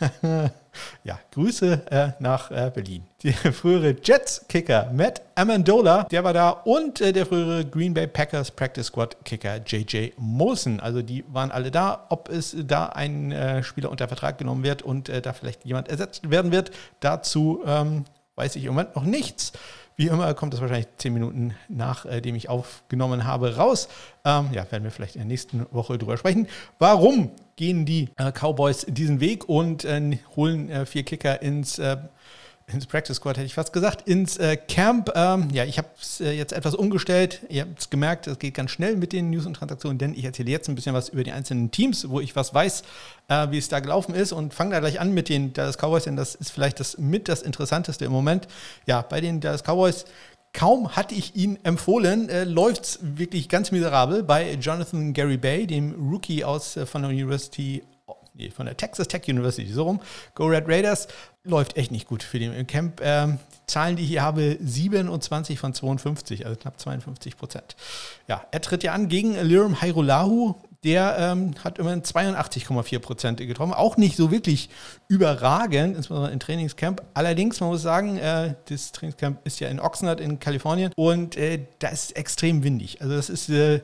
ja, 1.04 1.18
Grüße 1.32 1.86
äh, 1.90 2.22
nach 2.22 2.50
äh, 2.50 2.70
Berlin. 2.72 3.04
Der 3.22 3.32
frühere 3.52 3.96
Jets-Kicker 4.02 4.90
Matt 4.92 5.22
Amendola, 5.34 6.04
der 6.04 6.22
war 6.22 6.32
da 6.32 6.50
und 6.50 7.00
äh, 7.00 7.12
der 7.12 7.26
frühere 7.26 7.64
Green 7.64 7.94
Bay 7.94 8.06
Packers 8.06 8.50
Practice 8.50 8.86
Squad-Kicker 8.86 9.60
JJ 9.66 10.12
Molson. 10.18 10.80
Also 10.80 11.02
die 11.02 11.24
waren 11.28 11.50
alle 11.50 11.70
da. 11.70 12.06
Ob 12.10 12.28
es 12.28 12.54
da 12.64 12.86
ein 12.86 13.32
äh, 13.32 13.62
Spieler 13.62 13.90
unter 13.90 14.06
Vertrag 14.06 14.38
genommen 14.38 14.62
wird 14.62 14.82
und 14.82 15.08
äh, 15.08 15.22
da 15.22 15.32
vielleicht 15.32 15.64
jemand 15.64 15.88
ersetzt 15.88 16.30
werden 16.30 16.52
wird, 16.52 16.70
dazu 17.00 17.62
ähm, 17.66 18.04
weiß 18.36 18.54
ich 18.56 18.64
im 18.64 18.74
Moment 18.74 18.94
noch 18.94 19.04
nichts. 19.04 19.52
Wie 19.98 20.06
immer 20.06 20.32
kommt 20.34 20.54
das 20.54 20.60
wahrscheinlich 20.60 20.86
zehn 20.98 21.12
Minuten 21.12 21.54
nachdem 21.68 22.34
äh, 22.34 22.38
ich 22.38 22.48
aufgenommen 22.48 23.24
habe 23.24 23.56
raus. 23.56 23.88
Ähm, 24.24 24.50
ja, 24.52 24.70
werden 24.70 24.84
wir 24.84 24.92
vielleicht 24.92 25.16
in 25.16 25.22
der 25.22 25.26
nächsten 25.26 25.66
Woche 25.72 25.98
drüber 25.98 26.16
sprechen. 26.16 26.46
Warum 26.78 27.32
gehen 27.56 27.84
die 27.84 28.08
äh, 28.16 28.30
Cowboys 28.30 28.86
diesen 28.88 29.18
Weg 29.18 29.48
und 29.48 29.84
äh, 29.84 30.18
holen 30.36 30.70
äh, 30.70 30.86
vier 30.86 31.02
Kicker 31.02 31.42
ins 31.42 31.80
äh, 31.80 31.96
ins 32.72 32.86
Practice 32.86 33.16
Squad 33.16 33.36
hätte 33.36 33.46
ich 33.46 33.54
fast 33.54 33.72
gesagt, 33.72 34.08
ins 34.08 34.36
äh, 34.36 34.56
Camp. 34.56 35.10
Ähm, 35.14 35.48
ja, 35.52 35.64
ich 35.64 35.78
habe 35.78 35.88
es 36.00 36.20
äh, 36.20 36.32
jetzt 36.32 36.52
etwas 36.52 36.74
umgestellt. 36.74 37.40
Ihr 37.48 37.62
habt 37.62 37.78
es 37.78 37.90
gemerkt, 37.90 38.26
es 38.26 38.38
geht 38.38 38.54
ganz 38.54 38.70
schnell 38.70 38.96
mit 38.96 39.12
den 39.12 39.30
News 39.30 39.46
und 39.46 39.54
Transaktionen, 39.54 39.98
denn 39.98 40.14
ich 40.14 40.24
erzähle 40.24 40.50
jetzt 40.50 40.68
ein 40.68 40.74
bisschen 40.74 40.94
was 40.94 41.08
über 41.08 41.24
die 41.24 41.32
einzelnen 41.32 41.70
Teams, 41.70 42.08
wo 42.08 42.20
ich 42.20 42.36
was 42.36 42.52
weiß, 42.52 42.82
äh, 43.28 43.50
wie 43.50 43.58
es 43.58 43.68
da 43.68 43.80
gelaufen 43.80 44.14
ist 44.14 44.32
und 44.32 44.54
fange 44.54 44.72
da 44.72 44.80
gleich 44.80 45.00
an 45.00 45.12
mit 45.12 45.28
den 45.28 45.52
Dallas 45.52 45.78
Cowboys, 45.78 46.04
denn 46.04 46.16
das 46.16 46.34
ist 46.34 46.50
vielleicht 46.50 46.80
das 46.80 46.98
mit 46.98 47.28
das 47.28 47.42
Interessanteste 47.42 48.04
im 48.04 48.12
Moment. 48.12 48.48
Ja, 48.86 49.02
bei 49.02 49.20
den 49.20 49.40
Dallas 49.40 49.62
Cowboys 49.62 50.04
Kaum 50.54 50.96
hatte 50.96 51.14
ich 51.14 51.36
ihn 51.36 51.58
empfohlen, 51.62 52.28
äh, 52.30 52.44
läuft 52.44 52.82
es 52.82 52.98
wirklich 53.02 53.48
ganz 53.48 53.70
miserabel 53.70 54.22
bei 54.22 54.54
Jonathan 54.54 55.12
Gary 55.12 55.36
Bay, 55.36 55.66
dem 55.66 56.10
Rookie 56.10 56.42
aus 56.42 56.76
äh, 56.76 56.86
von 56.86 57.02
der 57.02 57.10
University 57.10 57.82
nee, 58.38 58.50
von 58.50 58.66
der 58.66 58.76
Texas 58.76 59.08
Tech 59.08 59.28
University, 59.28 59.70
so 59.70 59.84
rum. 59.84 60.00
Go 60.34 60.46
Red 60.46 60.66
Raiders 60.66 61.08
läuft 61.48 61.76
echt 61.76 61.90
nicht 61.90 62.06
gut 62.06 62.22
für 62.22 62.38
den 62.38 62.66
Camp. 62.66 63.00
Ähm, 63.02 63.38
Zahlen, 63.66 63.96
die 63.96 64.02
ich 64.02 64.08
hier 64.08 64.22
habe, 64.22 64.56
27 64.60 65.58
von 65.58 65.74
52, 65.74 66.46
also 66.46 66.58
knapp 66.58 66.80
52 66.80 67.36
Prozent. 67.36 67.76
Ja, 68.26 68.44
er 68.50 68.60
tritt 68.60 68.82
ja 68.82 68.92
an 68.92 69.08
gegen 69.08 69.34
Lirum 69.42 69.80
Hairolahu, 69.80 70.54
der 70.84 71.16
ähm, 71.18 71.54
hat 71.62 71.78
immerhin 71.78 72.02
82,4 72.02 72.98
Prozent 73.00 73.38
getroffen. 73.38 73.74
Auch 73.74 73.96
nicht 73.96 74.16
so 74.16 74.30
wirklich 74.30 74.70
überragend, 75.08 75.96
insbesondere 75.96 76.32
im 76.32 76.40
Trainingscamp. 76.40 77.02
Allerdings, 77.14 77.60
man 77.60 77.70
muss 77.70 77.82
sagen, 77.82 78.16
äh, 78.16 78.54
das 78.68 78.92
Trainingscamp 78.92 79.44
ist 79.44 79.60
ja 79.60 79.68
in 79.68 79.80
Oxnard 79.80 80.20
in 80.20 80.38
Kalifornien 80.38 80.92
und 80.96 81.36
äh, 81.36 81.64
da 81.80 81.88
ist 81.88 82.16
extrem 82.16 82.62
windig. 82.62 83.02
Also 83.02 83.16
das 83.16 83.28
ist 83.28 83.48
äh, 83.50 83.80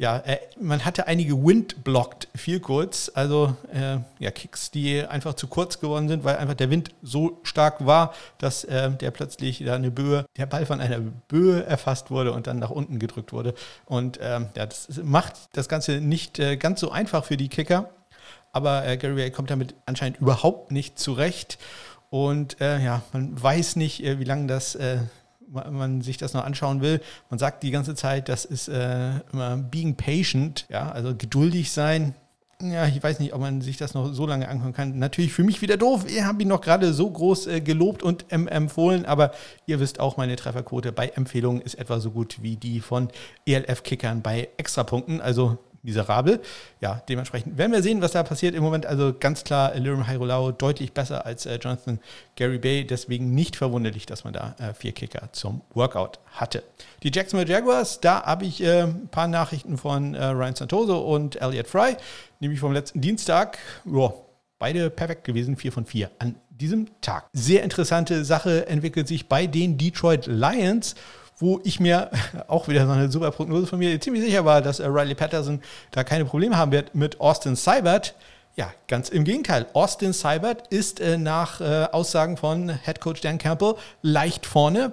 ja, 0.00 0.18
äh, 0.18 0.38
man 0.60 0.84
hatte 0.84 1.08
einige 1.08 1.44
Wind-blocked 1.44 2.28
viel 2.36 2.60
kurz, 2.60 3.10
also 3.12 3.56
äh, 3.72 3.98
ja, 4.20 4.30
Kicks, 4.30 4.70
die 4.70 5.04
einfach 5.04 5.34
zu 5.34 5.48
kurz 5.48 5.80
geworden 5.80 6.06
sind, 6.06 6.22
weil 6.22 6.36
einfach 6.36 6.54
der 6.54 6.70
Wind 6.70 6.94
so 7.02 7.40
stark 7.42 7.84
war, 7.84 8.14
dass 8.38 8.62
äh, 8.62 8.92
der 8.92 9.10
plötzlich 9.10 9.58
da 9.64 9.74
eine 9.74 9.90
Böe, 9.90 10.24
der 10.36 10.46
Ball 10.46 10.66
von 10.66 10.80
einer 10.80 11.00
Böe 11.00 11.66
erfasst 11.66 12.12
wurde 12.12 12.32
und 12.32 12.46
dann 12.46 12.60
nach 12.60 12.70
unten 12.70 13.00
gedrückt 13.00 13.32
wurde. 13.32 13.54
Und 13.86 14.20
ähm, 14.22 14.46
ja, 14.56 14.66
das 14.66 14.88
macht 15.02 15.34
das 15.54 15.68
Ganze 15.68 16.00
nicht 16.00 16.38
äh, 16.38 16.56
ganz 16.56 16.78
so 16.78 16.92
einfach 16.92 17.24
für 17.24 17.36
die 17.36 17.48
Kicker, 17.48 17.90
aber 18.52 18.86
äh, 18.86 18.96
Gary 18.98 19.22
Ray 19.22 19.30
kommt 19.32 19.50
damit 19.50 19.74
anscheinend 19.84 20.20
überhaupt 20.20 20.70
nicht 20.70 21.00
zurecht. 21.00 21.58
Und 22.08 22.60
äh, 22.60 22.78
ja, 22.78 23.02
man 23.12 23.42
weiß 23.42 23.74
nicht, 23.74 24.02
wie 24.02 24.24
lange 24.24 24.46
das 24.46 24.78
man 25.50 26.02
sich 26.02 26.16
das 26.16 26.34
noch 26.34 26.44
anschauen 26.44 26.80
will. 26.80 27.00
Man 27.30 27.38
sagt 27.38 27.62
die 27.62 27.70
ganze 27.70 27.94
Zeit, 27.94 28.28
das 28.28 28.44
ist 28.44 28.68
äh, 28.68 29.20
immer 29.32 29.56
being 29.56 29.96
patient, 29.96 30.66
ja, 30.68 30.90
also 30.90 31.14
geduldig 31.14 31.70
sein. 31.72 32.14
Ja, 32.60 32.86
ich 32.86 33.00
weiß 33.00 33.20
nicht, 33.20 33.34
ob 33.34 33.40
man 33.40 33.60
sich 33.60 33.76
das 33.76 33.94
noch 33.94 34.12
so 34.12 34.26
lange 34.26 34.48
angucken 34.48 34.72
kann. 34.72 34.98
Natürlich 34.98 35.32
für 35.32 35.44
mich 35.44 35.62
wieder 35.62 35.76
doof. 35.76 36.04
Ihr 36.10 36.26
habt 36.26 36.42
ihn 36.42 36.48
noch 36.48 36.60
gerade 36.60 36.92
so 36.92 37.08
groß 37.08 37.46
äh, 37.46 37.60
gelobt 37.60 38.02
und 38.02 38.26
ähm, 38.30 38.48
empfohlen, 38.48 39.06
aber 39.06 39.30
ihr 39.66 39.78
wisst 39.78 40.00
auch, 40.00 40.16
meine 40.16 40.34
Trefferquote 40.34 40.90
bei 40.90 41.06
Empfehlungen 41.06 41.62
ist 41.62 41.74
etwa 41.74 42.00
so 42.00 42.10
gut 42.10 42.38
wie 42.42 42.56
die 42.56 42.80
von 42.80 43.10
ELF-Kickern 43.46 44.22
bei 44.22 44.48
Extrapunkten. 44.56 45.20
Also 45.20 45.58
miserabel. 45.82 46.40
Ja, 46.80 47.02
dementsprechend 47.08 47.58
werden 47.58 47.72
wir 47.72 47.82
sehen, 47.82 48.00
was 48.02 48.12
da 48.12 48.22
passiert. 48.22 48.54
Im 48.54 48.62
Moment 48.62 48.86
also 48.86 49.14
ganz 49.18 49.44
klar 49.44 49.74
Lirim 49.74 50.06
Hairolau 50.06 50.52
deutlich 50.52 50.92
besser 50.92 51.26
als 51.26 51.46
äh, 51.46 51.56
Jonathan 51.56 52.00
Gary 52.36 52.58
Bay. 52.58 52.84
Deswegen 52.84 53.34
nicht 53.34 53.56
verwunderlich, 53.56 54.06
dass 54.06 54.24
man 54.24 54.32
da 54.32 54.54
äh, 54.58 54.74
vier 54.74 54.92
Kicker 54.92 55.28
zum 55.32 55.62
Workout 55.74 56.18
hatte. 56.32 56.62
Die 57.02 57.10
Jacksonville 57.12 57.50
Jaguars, 57.50 58.00
da 58.00 58.22
habe 58.22 58.44
ich 58.44 58.62
äh, 58.62 58.82
ein 58.82 59.08
paar 59.08 59.28
Nachrichten 59.28 59.76
von 59.76 60.14
äh, 60.14 60.24
Ryan 60.24 60.54
Santoso 60.54 60.98
und 60.98 61.40
Elliot 61.40 61.68
Fry, 61.68 61.96
nämlich 62.40 62.60
vom 62.60 62.72
letzten 62.72 63.00
Dienstag. 63.00 63.58
Joa, 63.84 64.14
beide 64.58 64.90
perfekt 64.90 65.24
gewesen, 65.24 65.56
vier 65.56 65.72
von 65.72 65.86
vier 65.86 66.10
an 66.18 66.34
diesem 66.50 66.88
Tag. 67.00 67.28
Sehr 67.32 67.62
interessante 67.62 68.24
Sache 68.24 68.66
entwickelt 68.66 69.08
sich 69.08 69.28
bei 69.28 69.46
den 69.46 69.78
Detroit 69.78 70.26
Lions 70.26 70.94
wo 71.38 71.60
ich 71.64 71.80
mir 71.80 72.10
auch 72.48 72.68
wieder 72.68 72.86
so 72.86 72.92
eine 72.92 73.10
super 73.10 73.30
Prognose 73.30 73.66
von 73.66 73.78
mir 73.78 74.00
ziemlich 74.00 74.24
sicher 74.24 74.44
war, 74.44 74.60
dass 74.60 74.80
äh, 74.80 74.86
Riley 74.86 75.14
Patterson 75.14 75.60
da 75.90 76.04
keine 76.04 76.24
Probleme 76.24 76.56
haben 76.56 76.72
wird 76.72 76.94
mit 76.94 77.20
Austin 77.20 77.56
Seibert. 77.56 78.14
Ja, 78.56 78.72
ganz 78.88 79.08
im 79.08 79.24
Gegenteil. 79.24 79.66
Austin 79.72 80.12
Seibert 80.12 80.66
ist 80.68 81.00
äh, 81.00 81.16
nach 81.16 81.60
äh, 81.60 81.86
Aussagen 81.92 82.36
von 82.36 82.68
Head 82.84 83.00
Coach 83.00 83.20
Dan 83.20 83.38
Campbell 83.38 83.74
leicht 84.02 84.46
vorne. 84.46 84.92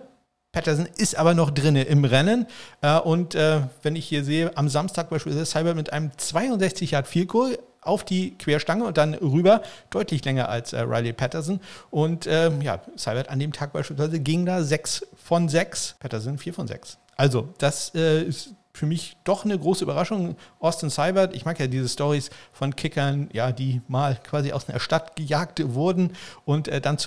Patterson 0.52 0.88
ist 0.98 1.18
aber 1.18 1.34
noch 1.34 1.52
drinne 1.52 1.84
im 1.84 2.06
Rennen. 2.06 2.46
Äh, 2.82 3.00
und 3.00 3.36
äh, 3.36 3.62
wenn 3.82 3.96
ich 3.96 4.06
hier 4.06 4.24
sehe, 4.24 4.56
am 4.56 4.70
Samstag 4.70 5.10
beispielsweise 5.10 5.46
Seibert 5.46 5.76
mit 5.76 5.92
einem 5.92 6.12
62 6.16 6.92
Yard 6.92 7.08
Field 7.08 7.28
Goal 7.28 7.60
auf 7.86 8.04
die 8.04 8.38
Querstange 8.38 8.86
und 8.86 8.98
dann 8.98 9.14
rüber, 9.14 9.62
deutlich 9.90 10.24
länger 10.26 10.50
als 10.50 10.74
äh, 10.74 10.82
Riley 10.82 11.14
Patterson. 11.14 11.60
Und 11.92 12.28
ähm, 12.28 12.62
ja, 12.62 12.82
Seibert 12.96 13.30
an 13.30 13.40
dem 13.40 13.54
Tag 13.54 13.74
beispielsweise 13.74 14.20
ging 14.20 14.46
da 14.46 14.64
6 14.64 15.08
von 15.16 15.50
6, 15.50 15.96
Patterson 16.00 16.38
4 16.38 16.54
von 16.54 16.68
6. 16.68 16.98
Also, 17.16 17.50
das 17.58 17.94
äh, 17.96 18.24
ist 18.24 18.54
für 18.74 18.86
mich 18.86 19.18
doch 19.24 19.46
eine 19.46 19.58
große 19.58 19.84
Überraschung. 19.84 20.36
Austin 20.60 20.90
Seibert, 20.90 21.34
ich 21.36 21.46
mag 21.46 21.60
ja 21.60 21.68
diese 21.68 21.88
Stories 21.88 22.30
von 22.52 22.76
Kickern, 22.76 23.30
ja, 23.32 23.52
die 23.52 23.82
mal 23.88 24.20
quasi 24.24 24.52
aus 24.52 24.68
einer 24.68 24.80
Stadt 24.80 25.16
gejagt 25.16 25.62
wurden 25.74 26.12
und 26.44 26.68
äh, 26.68 26.82
dann 26.82 26.98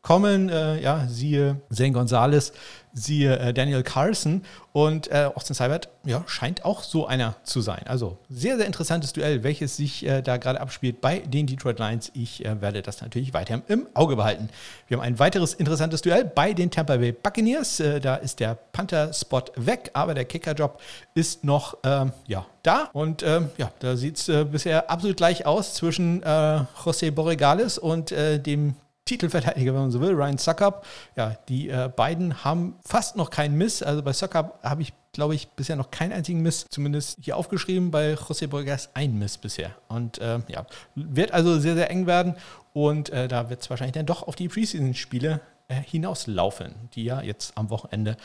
zurückkommen. 0.00 0.48
Äh, 0.48 0.80
ja, 0.80 1.06
siehe 1.08 1.60
Zane 1.70 1.92
Gonzalez, 1.92 2.52
siehe 2.92 3.38
äh, 3.38 3.54
Daniel 3.54 3.82
Carlson 3.82 4.42
und 4.72 5.10
äh, 5.10 5.30
Austin 5.34 5.54
Seibert 5.54 5.88
ja, 6.04 6.24
scheint 6.26 6.64
auch 6.64 6.82
so 6.82 7.06
einer 7.06 7.36
zu 7.44 7.60
sein. 7.60 7.82
Also 7.86 8.18
sehr, 8.28 8.56
sehr 8.56 8.66
interessantes 8.66 9.12
Duell, 9.12 9.42
welches 9.42 9.76
sich 9.76 10.06
äh, 10.06 10.22
da 10.22 10.38
gerade 10.38 10.60
abspielt 10.60 11.00
bei 11.00 11.18
den 11.18 11.46
Detroit 11.46 11.78
Lions. 11.78 12.10
Ich 12.14 12.44
äh, 12.44 12.60
werde 12.60 12.82
das 12.82 13.00
natürlich 13.00 13.34
weiter 13.34 13.62
im 13.68 13.86
Auge 13.94 14.16
behalten. 14.16 14.48
Wir 14.88 14.96
haben 14.96 15.04
ein 15.04 15.18
weiteres 15.18 15.54
interessantes 15.54 16.02
Duell 16.02 16.24
bei 16.24 16.52
den 16.52 16.70
Tampa 16.70 16.96
Bay 16.96 17.12
Buccaneers. 17.12 17.80
Äh, 17.80 18.00
da 18.00 18.16
ist 18.16 18.40
der 18.40 18.54
Panther-Spot 18.54 19.44
weg, 19.56 19.90
aber 19.92 20.14
der 20.14 20.24
Kicker-Job 20.24 20.80
ist 21.14 21.44
noch 21.44 21.76
ähm, 21.84 22.12
ja, 22.26 22.46
da. 22.62 22.90
Und 22.92 23.22
ähm, 23.22 23.50
ja, 23.58 23.70
da 23.80 23.96
sieht 23.96 24.16
es 24.16 24.28
äh, 24.28 24.44
bisher 24.44 24.90
absolut 24.90 25.16
gleich 25.16 25.46
aus 25.46 25.74
zwischen 25.74 26.22
José 26.22 27.10
Borregales 27.10 27.78
und 27.78 28.10
dem 28.10 28.74
Titelverteidiger, 29.10 29.74
wenn 29.74 29.80
man 29.80 29.90
so 29.90 30.00
will, 30.00 30.12
Ryan 30.12 30.38
Suckup. 30.38 30.86
Ja, 31.16 31.36
die 31.48 31.68
äh, 31.68 31.90
beiden 31.94 32.44
haben 32.44 32.76
fast 32.86 33.16
noch 33.16 33.30
keinen 33.30 33.58
Miss. 33.58 33.82
Also 33.82 34.02
bei 34.02 34.12
Suckup 34.12 34.60
habe 34.62 34.82
ich, 34.82 34.92
glaube 35.12 35.34
ich, 35.34 35.48
bisher 35.48 35.74
noch 35.74 35.90
keinen 35.90 36.12
einzigen 36.12 36.42
Miss, 36.42 36.66
zumindest 36.70 37.18
hier 37.20 37.36
aufgeschrieben. 37.36 37.90
Bei 37.90 38.14
José 38.14 38.46
Borges 38.46 38.90
ein 38.94 39.18
Miss 39.18 39.36
bisher. 39.36 39.72
Und 39.88 40.18
äh, 40.18 40.38
ja, 40.46 40.64
wird 40.94 41.32
also 41.32 41.58
sehr, 41.58 41.74
sehr 41.74 41.90
eng 41.90 42.06
werden. 42.06 42.36
Und 42.72 43.10
äh, 43.10 43.26
da 43.26 43.50
wird 43.50 43.62
es 43.62 43.70
wahrscheinlich 43.70 43.94
dann 43.94 44.06
doch 44.06 44.28
auf 44.28 44.36
die 44.36 44.48
Preseason-Spiele 44.48 45.40
äh, 45.66 45.74
hinauslaufen, 45.74 46.74
die 46.94 47.04
ja 47.04 47.20
jetzt 47.20 47.56
am 47.56 47.70
Wochenende 47.70 48.16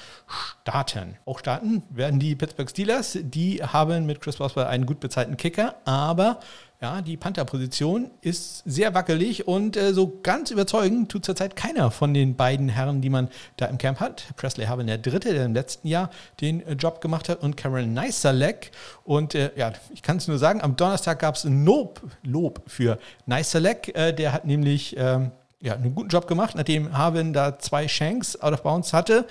starten. 0.62 1.18
Auch 1.26 1.40
starten 1.40 1.82
werden 1.90 2.20
die 2.20 2.36
Pittsburgh 2.36 2.70
Steelers. 2.70 3.18
Die 3.22 3.64
haben 3.64 4.06
mit 4.06 4.22
Chris 4.22 4.38
Boswell 4.38 4.66
einen 4.66 4.86
gut 4.86 5.00
bezahlten 5.00 5.36
Kicker, 5.38 5.76
aber 5.86 6.40
ja, 6.86 7.02
die 7.02 7.18
Panther-Position 7.18 8.12
ist 8.22 8.62
sehr 8.64 8.94
wackelig 8.94 9.48
und 9.48 9.76
äh, 9.76 9.92
so 9.92 10.20
ganz 10.22 10.52
überzeugend 10.52 11.10
tut 11.10 11.26
zurzeit 11.26 11.56
keiner 11.56 11.90
von 11.90 12.14
den 12.14 12.36
beiden 12.36 12.70
Herren, 12.70 13.02
die 13.02 13.10
man 13.10 13.30
da 13.58 13.66
im 13.66 13.80
Camp 13.80 14.00
hat. 14.00 14.26
Presley 14.36 14.68
Haben 14.68 14.86
der 14.86 15.00
Dritte, 15.00 15.34
der 15.34 15.46
im 15.46 15.56
letzten 15.56 15.88
Jahr 15.88 16.12
den 16.42 16.62
äh, 16.62 16.74
Job 16.74 17.02
gemacht 17.02 17.28
hat, 17.28 17.42
und 17.42 17.58
Karen 17.58 17.96
Neiserleck. 17.96 18.70
Und 19.04 19.34
äh, 19.34 19.50
ja, 19.56 19.74
ich 19.96 20.04
kann 20.04 20.18
es 20.18 20.28
nur 20.28 20.38
sagen, 20.38 20.62
am 20.62 20.76
Donnerstag 20.76 21.18
gab 21.18 21.34
es 21.34 21.44
ein 21.44 21.66
Lob, 21.66 22.02
Lob 22.22 22.62
für 22.68 23.00
Neiserleck. 23.26 23.92
Äh, 23.96 24.14
der 24.14 24.32
hat 24.32 24.46
nämlich 24.46 24.96
ähm, 24.96 25.32
ja, 25.62 25.74
einen 25.74 25.96
guten 25.96 26.10
Job 26.10 26.28
gemacht, 26.28 26.54
nachdem 26.56 26.96
Haben 26.96 27.34
da 27.34 27.58
zwei 27.58 27.88
Shanks 27.88 28.40
out 28.40 28.54
of 28.54 28.62
bounds 28.62 28.94
hatte 28.94 29.26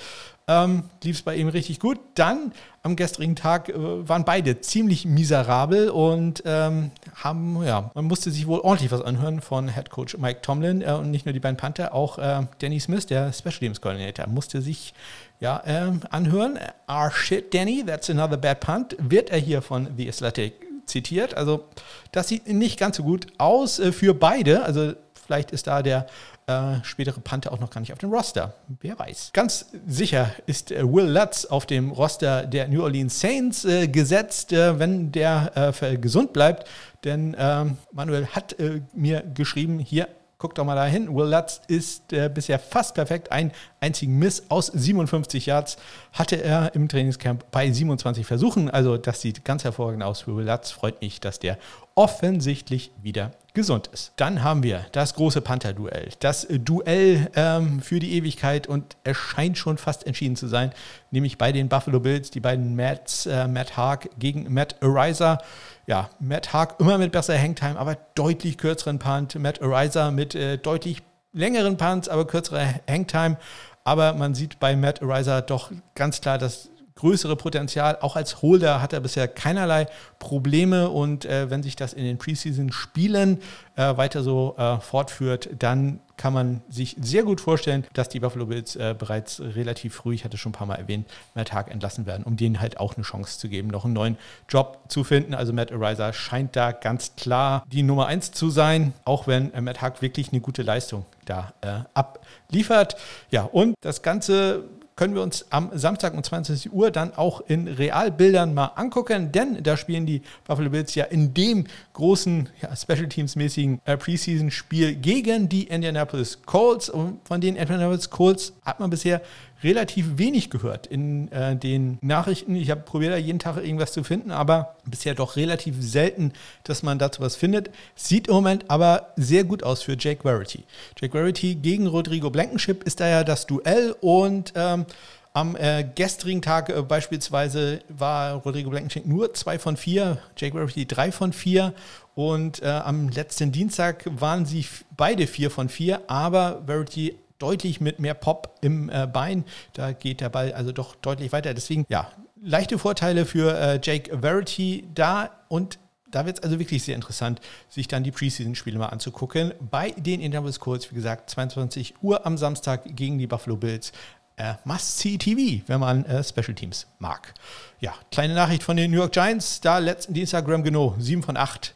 ähm, 0.46 0.84
lief 1.02 1.16
es 1.16 1.22
bei 1.22 1.36
ihm 1.36 1.48
richtig 1.48 1.80
gut. 1.80 1.98
Dann 2.14 2.52
am 2.82 2.96
gestrigen 2.96 3.34
Tag 3.34 3.70
äh, 3.70 3.74
waren 4.08 4.24
beide 4.24 4.60
ziemlich 4.60 5.06
miserabel 5.06 5.88
und 5.88 6.42
ähm, 6.44 6.90
haben, 7.14 7.64
ja, 7.64 7.90
man 7.94 8.04
musste 8.04 8.30
sich 8.30 8.46
wohl 8.46 8.60
ordentlich 8.60 8.90
was 8.92 9.00
anhören 9.00 9.40
von 9.40 9.68
Head 9.68 9.90
Coach 9.90 10.18
Mike 10.18 10.42
Tomlin 10.42 10.82
äh, 10.82 10.92
und 10.92 11.10
nicht 11.10 11.24
nur 11.24 11.32
die 11.32 11.40
beiden 11.40 11.56
Panther, 11.56 11.94
auch 11.94 12.18
äh, 12.18 12.42
Danny 12.58 12.78
Smith, 12.78 13.06
der 13.06 13.32
Special 13.32 13.58
Teams 13.58 13.80
Coordinator, 13.80 14.26
musste 14.26 14.60
sich 14.60 14.92
ja, 15.40 15.62
ähm, 15.66 16.00
anhören. 16.10 16.58
Ah, 16.86 17.10
shit, 17.10 17.52
Danny, 17.54 17.84
that's 17.84 18.10
another 18.10 18.36
bad 18.36 18.60
punt, 18.60 18.96
wird 18.98 19.30
er 19.30 19.38
hier 19.38 19.62
von 19.62 19.88
The 19.96 20.08
Athletic 20.08 20.54
zitiert. 20.86 21.34
Also 21.34 21.64
das 22.12 22.28
sieht 22.28 22.46
nicht 22.48 22.78
ganz 22.78 22.96
so 22.98 23.02
gut 23.02 23.26
aus 23.38 23.78
äh, 23.78 23.92
für 23.92 24.14
beide. 24.14 24.62
Also 24.64 24.92
vielleicht 25.24 25.50
ist 25.50 25.66
da 25.66 25.82
der 25.82 26.06
äh, 26.46 26.76
spätere 26.82 27.20
Panther 27.20 27.52
auch 27.52 27.60
noch 27.60 27.70
gar 27.70 27.80
nicht 27.80 27.92
auf 27.92 27.98
dem 27.98 28.12
Roster. 28.12 28.54
Wer 28.80 28.98
weiß. 28.98 29.30
Ganz 29.32 29.66
sicher 29.86 30.30
ist 30.46 30.70
äh, 30.70 30.82
Will 30.84 31.06
Lutz 31.06 31.44
auf 31.44 31.66
dem 31.66 31.90
Roster 31.90 32.46
der 32.46 32.68
New 32.68 32.82
Orleans 32.82 33.18
Saints 33.18 33.64
äh, 33.64 33.88
gesetzt, 33.88 34.52
äh, 34.52 34.78
wenn 34.78 35.12
der 35.12 35.74
äh, 35.80 35.96
gesund 35.96 36.32
bleibt. 36.32 36.68
Denn 37.04 37.36
ähm, 37.38 37.78
Manuel 37.92 38.26
hat 38.28 38.58
äh, 38.58 38.80
mir 38.94 39.22
geschrieben, 39.22 39.78
hier 39.78 40.08
Guck 40.44 40.56
doch 40.56 40.64
mal 40.66 40.74
dahin. 40.74 41.16
Will 41.16 41.30
Lutz 41.30 41.62
ist 41.68 42.12
äh, 42.12 42.28
bisher 42.28 42.58
fast 42.58 42.94
perfekt. 42.94 43.32
Ein 43.32 43.50
einzigen 43.80 44.18
Miss 44.18 44.42
aus 44.50 44.66
57 44.66 45.46
Yards 45.46 45.78
hatte 46.12 46.36
er 46.36 46.74
im 46.74 46.86
Trainingscamp 46.86 47.50
bei 47.50 47.72
27 47.72 48.26
Versuchen. 48.26 48.68
Also 48.68 48.98
das 48.98 49.22
sieht 49.22 49.46
ganz 49.46 49.64
hervorragend 49.64 50.02
aus 50.02 50.20
für 50.20 50.36
Will 50.36 50.44
Lutz. 50.44 50.70
Freut 50.70 51.00
mich, 51.00 51.18
dass 51.18 51.38
der 51.38 51.56
offensichtlich 51.94 52.90
wieder 53.02 53.32
gesund 53.54 53.86
ist. 53.92 54.12
Dann 54.16 54.42
haben 54.42 54.64
wir 54.64 54.86
das 54.90 55.14
große 55.14 55.40
Panther-Duell. 55.40 56.08
Das 56.18 56.46
Duell 56.50 57.30
ähm, 57.36 57.80
für 57.80 58.00
die 58.00 58.14
Ewigkeit 58.14 58.66
und 58.66 58.96
es 59.04 59.16
scheint 59.16 59.56
schon 59.56 59.78
fast 59.78 60.06
entschieden 60.06 60.34
zu 60.34 60.48
sein, 60.48 60.72
nämlich 61.12 61.38
bei 61.38 61.52
den 61.52 61.68
Buffalo 61.68 62.00
Bills, 62.00 62.32
die 62.32 62.40
beiden 62.40 62.74
Mats, 62.74 63.26
äh, 63.26 63.46
Matt 63.46 63.76
Haag 63.76 64.10
gegen 64.18 64.52
Matt 64.52 64.82
Ariza. 64.82 65.38
Ja, 65.86 66.10
Matt 66.18 66.52
Haag 66.52 66.80
immer 66.80 66.98
mit 66.98 67.12
besser 67.12 67.38
Hangtime, 67.40 67.78
aber 67.78 67.96
deutlich 68.16 68.58
kürzeren 68.58 68.98
Punt. 68.98 69.36
Matt 69.36 69.62
Ariza 69.62 70.10
mit 70.10 70.34
äh, 70.34 70.58
deutlich 70.58 71.02
längeren 71.32 71.76
Punts, 71.76 72.08
aber 72.08 72.26
kürzerer 72.26 72.66
Hangtime. 72.88 73.36
Aber 73.84 74.14
man 74.14 74.34
sieht 74.34 74.58
bei 74.58 74.74
Matt 74.74 75.00
Ariza 75.02 75.42
doch 75.42 75.70
ganz 75.94 76.20
klar, 76.20 76.38
dass 76.38 76.70
größere 76.96 77.36
Potenzial. 77.36 77.98
Auch 78.00 78.16
als 78.16 78.42
Holder 78.42 78.80
hat 78.80 78.92
er 78.92 79.00
bisher 79.00 79.28
keinerlei 79.28 79.86
Probleme 80.18 80.90
und 80.90 81.24
äh, 81.24 81.50
wenn 81.50 81.62
sich 81.62 81.76
das 81.76 81.92
in 81.92 82.04
den 82.04 82.18
Preseason-Spielen 82.18 83.40
äh, 83.76 83.96
weiter 83.96 84.22
so 84.22 84.54
äh, 84.56 84.78
fortführt, 84.78 85.50
dann 85.58 86.00
kann 86.16 86.32
man 86.32 86.62
sich 86.68 86.96
sehr 87.00 87.24
gut 87.24 87.40
vorstellen, 87.40 87.84
dass 87.92 88.08
die 88.08 88.20
Buffalo 88.20 88.46
Bills 88.46 88.76
äh, 88.76 88.94
bereits 88.96 89.40
relativ 89.40 89.94
früh, 89.94 90.14
ich 90.14 90.24
hatte 90.24 90.38
schon 90.38 90.50
ein 90.50 90.54
paar 90.54 90.66
Mal 90.66 90.76
erwähnt, 90.76 91.08
Matt 91.34 91.52
Haag 91.52 91.70
entlassen 91.70 92.06
werden, 92.06 92.22
um 92.24 92.36
denen 92.36 92.60
halt 92.60 92.78
auch 92.78 92.94
eine 92.94 93.02
Chance 93.02 93.38
zu 93.38 93.48
geben, 93.48 93.68
noch 93.68 93.84
einen 93.84 93.94
neuen 93.94 94.16
Job 94.48 94.78
zu 94.88 95.02
finden. 95.02 95.34
Also 95.34 95.52
Matt 95.52 95.72
Ariza 95.72 96.12
scheint 96.12 96.54
da 96.54 96.70
ganz 96.70 97.16
klar 97.16 97.64
die 97.72 97.82
Nummer 97.82 98.06
eins 98.06 98.30
zu 98.30 98.50
sein, 98.50 98.92
auch 99.04 99.26
wenn 99.26 99.52
äh, 99.54 99.60
Matt 99.60 99.82
Haag 99.82 100.02
wirklich 100.02 100.30
eine 100.30 100.40
gute 100.40 100.62
Leistung 100.62 101.04
da 101.24 101.52
äh, 101.62 101.80
abliefert. 101.94 102.96
Ja, 103.30 103.42
und 103.42 103.74
das 103.80 104.02
Ganze 104.02 104.64
können 104.96 105.14
wir 105.14 105.22
uns 105.22 105.46
am 105.50 105.70
Samstag 105.74 106.14
um 106.14 106.22
22 106.22 106.72
Uhr 106.72 106.90
dann 106.90 107.14
auch 107.14 107.40
in 107.48 107.66
Realbildern 107.66 108.54
mal 108.54 108.72
angucken, 108.76 109.32
denn 109.32 109.62
da 109.62 109.76
spielen 109.76 110.06
die 110.06 110.22
Buffalo 110.46 110.70
Bills 110.70 110.94
ja 110.94 111.04
in 111.04 111.34
dem 111.34 111.64
großen 111.94 112.48
ja, 112.62 112.74
Special 112.76 113.08
Teams-mäßigen 113.08 113.80
äh, 113.84 113.96
Preseason-Spiel 113.96 114.94
gegen 114.94 115.48
die 115.48 115.64
Indianapolis 115.64 116.42
Colts. 116.46 116.88
Und 116.88 117.26
von 117.26 117.40
den 117.40 117.56
Indianapolis 117.56 118.10
Colts 118.10 118.52
hat 118.64 118.78
man 118.78 118.90
bisher 118.90 119.20
relativ 119.64 120.18
wenig 120.18 120.50
gehört 120.50 120.86
in 120.86 121.32
äh, 121.32 121.56
den 121.56 121.98
Nachrichten. 122.02 122.54
Ich 122.54 122.70
habe 122.70 122.82
probiert, 122.82 123.12
da 123.12 123.16
jeden 123.16 123.38
Tag 123.38 123.56
irgendwas 123.56 123.92
zu 123.92 124.04
finden, 124.04 124.30
aber 124.30 124.76
bisher 124.84 125.14
doch 125.14 125.36
relativ 125.36 125.76
selten, 125.80 126.32
dass 126.62 126.82
man 126.82 126.98
dazu 126.98 127.22
was 127.22 127.34
findet. 127.34 127.70
Sieht 127.96 128.28
im 128.28 128.34
Moment 128.34 128.66
aber 128.68 129.12
sehr 129.16 129.44
gut 129.44 129.62
aus 129.62 129.82
für 129.82 129.96
Jake 129.98 130.22
Verity. 130.22 130.64
Jake 131.00 131.12
Verity 131.12 131.56
gegen 131.56 131.86
Rodrigo 131.86 132.30
Blankenship 132.30 132.84
ist 132.84 133.00
da 133.00 133.08
ja 133.08 133.24
das 133.24 133.46
Duell 133.46 133.96
und 134.00 134.52
ähm, 134.54 134.84
am 135.32 135.56
äh, 135.56 135.82
gestrigen 135.82 136.42
Tag 136.42 136.68
äh, 136.68 136.80
beispielsweise 136.82 137.80
war 137.88 138.34
Rodrigo 138.34 138.70
Blankenship 138.70 139.04
nur 139.04 139.34
zwei 139.34 139.58
von 139.58 139.76
vier, 139.76 140.18
Jake 140.36 140.54
Verity 140.54 140.86
drei 140.86 141.10
von 141.10 141.32
vier 141.32 141.74
und 142.14 142.62
äh, 142.62 142.66
am 142.66 143.08
letzten 143.08 143.50
Dienstag 143.50 144.04
waren 144.06 144.46
sie 144.46 144.64
beide 144.96 145.26
vier 145.26 145.50
von 145.50 145.68
vier, 145.68 146.02
aber 146.08 146.62
Verity 146.66 147.16
deutlich 147.38 147.80
mit 147.80 147.98
mehr 147.98 148.14
Pop 148.14 148.58
im 148.60 148.88
äh, 148.88 149.06
Bein. 149.06 149.44
Da 149.72 149.92
geht 149.92 150.20
der 150.20 150.28
Ball 150.28 150.52
also 150.52 150.72
doch 150.72 150.94
deutlich 150.94 151.32
weiter. 151.32 151.54
Deswegen, 151.54 151.84
ja, 151.88 152.10
leichte 152.42 152.78
Vorteile 152.78 153.26
für 153.26 153.58
äh, 153.58 153.80
Jake 153.82 154.18
Verity 154.18 154.84
da 154.94 155.30
und 155.48 155.78
da 156.10 156.26
wird 156.26 156.38
es 156.38 156.44
also 156.44 156.60
wirklich 156.60 156.84
sehr 156.84 156.94
interessant, 156.94 157.40
sich 157.68 157.88
dann 157.88 158.04
die 158.04 158.12
Preseason-Spiele 158.12 158.78
mal 158.78 158.86
anzugucken. 158.86 159.52
Bei 159.58 159.90
den 159.90 160.20
Indianapolis 160.20 160.60
Colts, 160.60 160.90
wie 160.92 160.94
gesagt, 160.94 161.28
22 161.30 161.94
Uhr 162.02 162.24
am 162.24 162.38
Samstag 162.38 162.82
gegen 162.94 163.18
die 163.18 163.26
Buffalo 163.26 163.56
Bills. 163.56 163.92
Äh, 164.36 164.54
Must-See-TV, 164.64 165.64
wenn 165.66 165.80
man 165.80 166.04
äh, 166.06 166.22
Special 166.22 166.54
Teams 166.54 166.86
mag. 166.98 167.34
Ja, 167.80 167.94
kleine 168.10 168.34
Nachricht 168.34 168.62
von 168.62 168.76
den 168.76 168.90
New 168.90 168.96
York 168.96 169.12
Giants. 169.12 169.60
Da 169.60 169.78
letzten 169.78 170.14
Dienstag 170.14 170.44
Graham 170.44 170.64
Geno, 170.64 170.94
7 170.98 171.22
von 171.22 171.36
8 171.36 171.74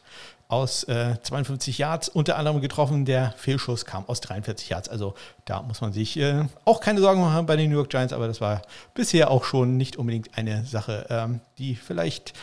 aus 0.49 0.83
äh, 0.85 1.15
52 1.21 1.77
Yards, 1.77 2.09
unter 2.09 2.37
anderem 2.37 2.59
getroffen. 2.59 3.05
Der 3.05 3.33
Fehlschuss 3.37 3.85
kam 3.85 4.03
aus 4.09 4.19
43 4.19 4.67
Yards. 4.69 4.89
Also 4.89 5.13
da 5.45 5.61
muss 5.61 5.79
man 5.79 5.93
sich 5.93 6.17
äh, 6.17 6.45
auch 6.65 6.81
keine 6.81 6.99
Sorgen 6.99 7.21
machen 7.21 7.45
bei 7.45 7.55
den 7.55 7.69
New 7.69 7.77
York 7.77 7.89
Giants, 7.89 8.11
aber 8.11 8.27
das 8.27 8.41
war 8.41 8.63
bisher 8.95 9.29
auch 9.29 9.45
schon 9.45 9.77
nicht 9.77 9.95
unbedingt 9.95 10.37
eine 10.37 10.65
Sache, 10.65 11.05
ähm, 11.09 11.39
die 11.59 11.75
vielleicht 11.75 12.33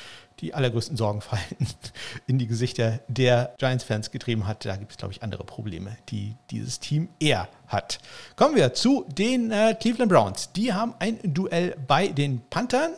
die 0.40 0.54
allergrößten 0.54 0.96
Sorgenfalten 0.96 1.66
in 2.28 2.38
die 2.38 2.46
Gesichter 2.46 3.00
der 3.08 3.54
Giants-Fans 3.58 4.12
getrieben 4.12 4.46
hat. 4.46 4.64
Da 4.64 4.76
gibt 4.76 4.92
es, 4.92 4.98
glaube 4.98 5.12
ich, 5.12 5.22
andere 5.24 5.42
Probleme, 5.42 5.96
die 6.08 6.36
dieses 6.50 6.78
Team 6.78 7.08
eher 7.18 7.48
hat. 7.66 7.98
Kommen 8.36 8.54
wir 8.54 8.72
zu 8.72 9.04
den 9.08 9.50
äh, 9.50 9.74
Cleveland 9.74 10.12
Browns. 10.12 10.52
Die 10.52 10.72
haben 10.72 10.94
ein 11.00 11.18
Duell 11.24 11.76
bei 11.86 12.08
den 12.08 12.42
Panthern. 12.50 12.92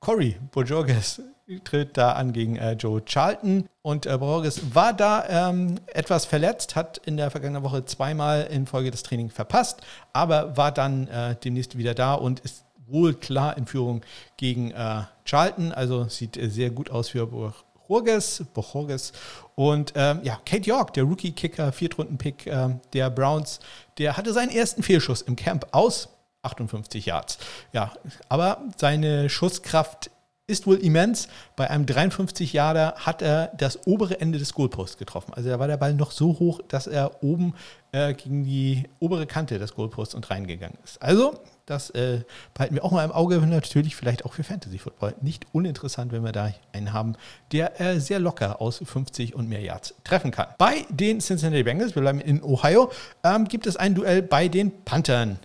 Corey 0.00 0.36
Bojorges 0.52 1.20
tritt 1.64 1.96
da 1.96 2.12
an 2.12 2.32
gegen 2.32 2.56
äh, 2.56 2.72
Joe 2.72 3.02
Charlton. 3.04 3.68
Und 3.82 4.06
äh, 4.06 4.18
Borges 4.18 4.74
war 4.74 4.92
da 4.92 5.48
ähm, 5.50 5.76
etwas 5.86 6.26
verletzt, 6.26 6.76
hat 6.76 6.98
in 6.98 7.16
der 7.16 7.30
vergangenen 7.30 7.62
Woche 7.62 7.84
zweimal 7.84 8.48
in 8.50 8.66
Folge 8.66 8.90
das 8.90 9.02
Training 9.02 9.30
verpasst, 9.30 9.80
aber 10.12 10.56
war 10.56 10.72
dann 10.72 11.08
äh, 11.08 11.36
demnächst 11.36 11.78
wieder 11.78 11.94
da 11.94 12.14
und 12.14 12.40
ist 12.40 12.64
wohl 12.86 13.14
klar 13.14 13.56
in 13.56 13.66
Führung 13.66 14.02
gegen 14.36 14.70
äh, 14.72 15.02
Charlton. 15.24 15.72
Also 15.72 16.04
sieht 16.04 16.36
äh, 16.36 16.48
sehr 16.48 16.70
gut 16.70 16.90
aus 16.90 17.08
für 17.10 17.26
Borges. 17.26 18.44
Borges. 18.52 19.12
Und 19.54 19.92
ähm, 19.96 20.20
ja, 20.22 20.38
Kate 20.44 20.68
York, 20.68 20.92
der 20.94 21.04
Rookie-Kicker, 21.04 21.72
Viertrunden-Pick 21.72 22.46
äh, 22.46 22.68
der 22.92 23.10
Browns, 23.10 23.60
der 23.96 24.16
hatte 24.16 24.32
seinen 24.32 24.50
ersten 24.50 24.82
Fehlschuss 24.82 25.22
im 25.22 25.36
Camp 25.36 25.66
aus 25.72 26.10
58 26.42 27.06
Yards. 27.06 27.38
Ja, 27.72 27.92
aber 28.28 28.62
seine 28.76 29.28
Schusskraft 29.28 30.10
ist 30.48 30.66
wohl 30.66 30.76
immens. 30.76 31.28
Bei 31.56 31.70
einem 31.70 31.86
53 31.86 32.52
Jahre 32.54 32.94
hat 32.96 33.22
er 33.22 33.52
das 33.56 33.86
obere 33.86 34.20
Ende 34.20 34.38
des 34.38 34.54
Goalposts 34.54 34.96
getroffen. 34.96 35.34
Also 35.34 35.50
da 35.50 35.58
war 35.58 35.68
der 35.68 35.76
Ball 35.76 35.94
noch 35.94 36.10
so 36.10 36.38
hoch, 36.38 36.60
dass 36.66 36.86
er 36.86 37.22
oben 37.22 37.54
äh, 37.92 38.14
gegen 38.14 38.44
die 38.44 38.84
obere 38.98 39.26
Kante 39.26 39.58
des 39.58 39.74
Goalposts 39.74 40.14
und 40.14 40.28
reingegangen 40.30 40.78
ist. 40.82 41.00
Also 41.02 41.38
das 41.66 41.90
äh, 41.90 42.22
behalten 42.54 42.74
wir 42.74 42.84
auch 42.84 42.92
mal 42.92 43.04
im 43.04 43.12
Auge. 43.12 43.36
Natürlich 43.38 43.94
vielleicht 43.94 44.24
auch 44.24 44.32
für 44.32 44.42
Fantasy 44.42 44.78
Football. 44.78 45.14
Nicht 45.20 45.46
uninteressant, 45.52 46.12
wenn 46.12 46.24
wir 46.24 46.32
da 46.32 46.50
einen 46.72 46.94
haben, 46.94 47.14
der 47.52 47.78
äh, 47.78 48.00
sehr 48.00 48.18
locker 48.18 48.62
aus 48.62 48.80
50 48.82 49.34
und 49.34 49.50
mehr 49.50 49.60
Yards 49.60 49.94
treffen 50.02 50.30
kann. 50.30 50.48
Bei 50.56 50.86
den 50.88 51.20
Cincinnati 51.20 51.62
Bengals, 51.62 51.94
wir 51.94 52.00
bleiben 52.00 52.20
in 52.20 52.42
Ohio, 52.42 52.90
ähm, 53.22 53.44
gibt 53.44 53.66
es 53.66 53.76
ein 53.76 53.94
Duell 53.94 54.22
bei 54.22 54.48
den 54.48 54.82
Panthern. 54.84 55.38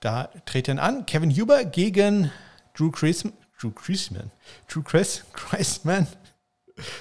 Da 0.00 0.30
treten 0.46 0.80
an 0.80 1.06
Kevin 1.06 1.30
Huber 1.30 1.64
gegen 1.64 2.32
Drew 2.74 2.90
Chrism 2.90 3.28
Drew 3.60 3.70
Chrisman. 3.70 4.30
Drew 4.68 4.82
Chris, 4.82 5.24
Chrisman, 5.32 6.06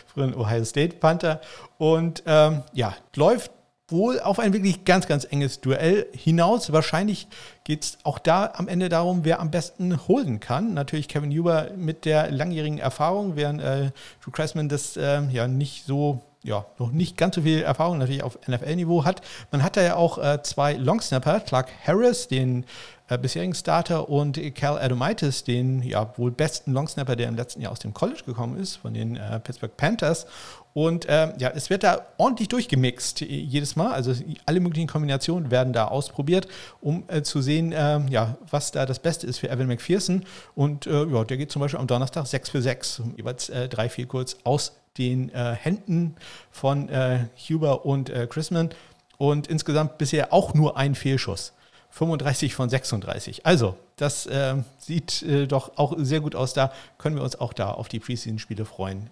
früher 0.08 0.38
Ohio 0.38 0.66
State 0.66 0.98
Panther. 0.98 1.42
Und 1.78 2.24
ähm, 2.26 2.64
ja, 2.74 2.96
läuft 3.16 3.52
wohl 3.90 4.20
auf 4.20 4.40
ein 4.40 4.52
wirklich 4.52 4.84
ganz, 4.84 5.08
ganz 5.08 5.26
enges 5.30 5.62
Duell 5.62 6.08
hinaus. 6.14 6.74
Wahrscheinlich 6.74 7.28
geht 7.64 7.84
es 7.84 7.98
auch 8.04 8.20
da 8.20 8.52
am 8.54 8.68
Ende 8.68 8.90
darum, 8.90 9.24
wer 9.24 9.40
am 9.40 9.50
besten 9.50 10.08
holen 10.08 10.40
kann. 10.40 10.74
Natürlich 10.74 11.08
Kevin 11.08 11.32
Huber 11.32 11.70
mit 11.78 12.04
der 12.04 12.30
langjährigen 12.32 12.80
Erfahrung, 12.80 13.36
während 13.38 13.62
äh, 13.62 13.92
Drew 14.22 14.32
Cressman 14.32 14.68
das 14.68 14.98
äh, 14.98 15.22
ja 15.32 15.48
nicht 15.48 15.86
so 15.86 16.22
ja, 16.44 16.66
noch 16.80 16.92
nicht 16.92 17.18
ganz 17.18 17.36
so 17.36 17.42
viel 17.42 17.62
Erfahrung 17.62 17.98
natürlich 17.98 18.24
auf 18.24 18.38
NFL-Niveau 18.48 19.06
hat. 19.06 19.22
Man 19.52 19.64
hat 19.64 19.78
da 19.78 19.82
ja 19.82 19.96
auch 19.96 20.18
äh, 20.18 20.42
zwei 20.44 20.74
Longsnapper, 20.74 21.42
Clark 21.42 21.70
Harris, 21.86 22.28
den 22.28 22.66
äh, 23.10 23.18
bisherigen 23.18 23.54
Starter, 23.54 24.10
und 24.10 24.40
Cal 24.56 24.80
Adomaitis, 24.80 25.44
den 25.44 25.82
ja 25.82 26.14
wohl 26.18 26.32
besten 26.32 26.74
Longsnapper, 26.74 27.16
der 27.16 27.28
im 27.28 27.36
letzten 27.36 27.62
Jahr 27.62 27.72
aus 27.72 27.80
dem 27.80 27.94
College 27.94 28.22
gekommen 28.26 28.58
ist, 28.58 28.78
von 28.78 28.94
den 28.94 29.16
äh, 29.16 29.40
Pittsburgh 29.40 29.76
Panthers. 29.76 30.26
Und 30.74 31.08
ähm, 31.10 31.34
ja, 31.40 31.50
es 31.56 31.72
wird 31.72 31.84
da 31.84 32.06
ordentlich 32.18 32.50
durchgemixt 32.50 33.22
jedes 33.22 33.76
Mal. 33.76 33.94
Also 33.94 34.14
alle 34.46 34.60
möglichen 34.60 34.88
Kombinationen 34.88 35.50
werden 35.50 35.74
da 35.74 35.88
ausprobiert, 35.88 36.48
um 36.82 37.04
äh, 37.08 37.24
zu 37.24 37.42
sehen, 37.42 37.72
äh, 37.72 38.00
ja, 38.10 38.38
was 38.52 38.72
da 38.72 38.86
das 38.86 39.00
Beste 39.00 39.26
ist 39.26 39.40
für 39.40 39.50
Evan 39.50 39.66
McPherson. 39.66 40.24
Und 40.54 40.86
äh, 40.86 41.06
ja, 41.06 41.24
der 41.24 41.38
geht 41.38 41.52
zum 41.52 41.62
Beispiel 41.62 41.80
am 41.80 41.88
Donnerstag 41.88 42.28
6 42.28 42.50
für 42.50 42.62
6, 42.62 43.02
jeweils 43.18 43.50
äh, 43.50 43.68
drei, 43.68 43.90
vier 43.90 44.06
kurz 44.06 44.38
aus 44.44 44.74
den 44.98 45.30
äh, 45.30 45.56
Händen 45.56 46.16
von 46.52 46.90
äh, 46.90 47.26
Huber 47.38 47.86
und 47.86 48.10
äh, 48.10 48.28
Chrisman 48.28 48.70
und 49.18 49.48
insgesamt 49.48 49.98
bisher 49.98 50.34
auch 50.34 50.54
nur 50.54 50.78
ein 50.78 50.96
Fehlschuss. 50.96 51.54
35 51.90 52.54
von 52.54 52.70
36. 52.70 53.46
Also, 53.46 53.76
das 53.96 54.26
äh, 54.28 54.56
sieht 54.78 55.24
äh, 55.24 55.48
doch 55.48 55.78
auch 55.78 55.96
sehr 55.98 56.20
gut 56.20 56.36
aus. 56.36 56.54
Da 56.54 56.72
können 56.98 57.16
wir 57.16 57.24
uns 57.24 57.40
auch 57.40 57.54
da 57.54 57.72
auf 57.72 57.88
die 57.88 58.00
Preseason-Spiele 58.00 58.66
freuen 58.66 59.10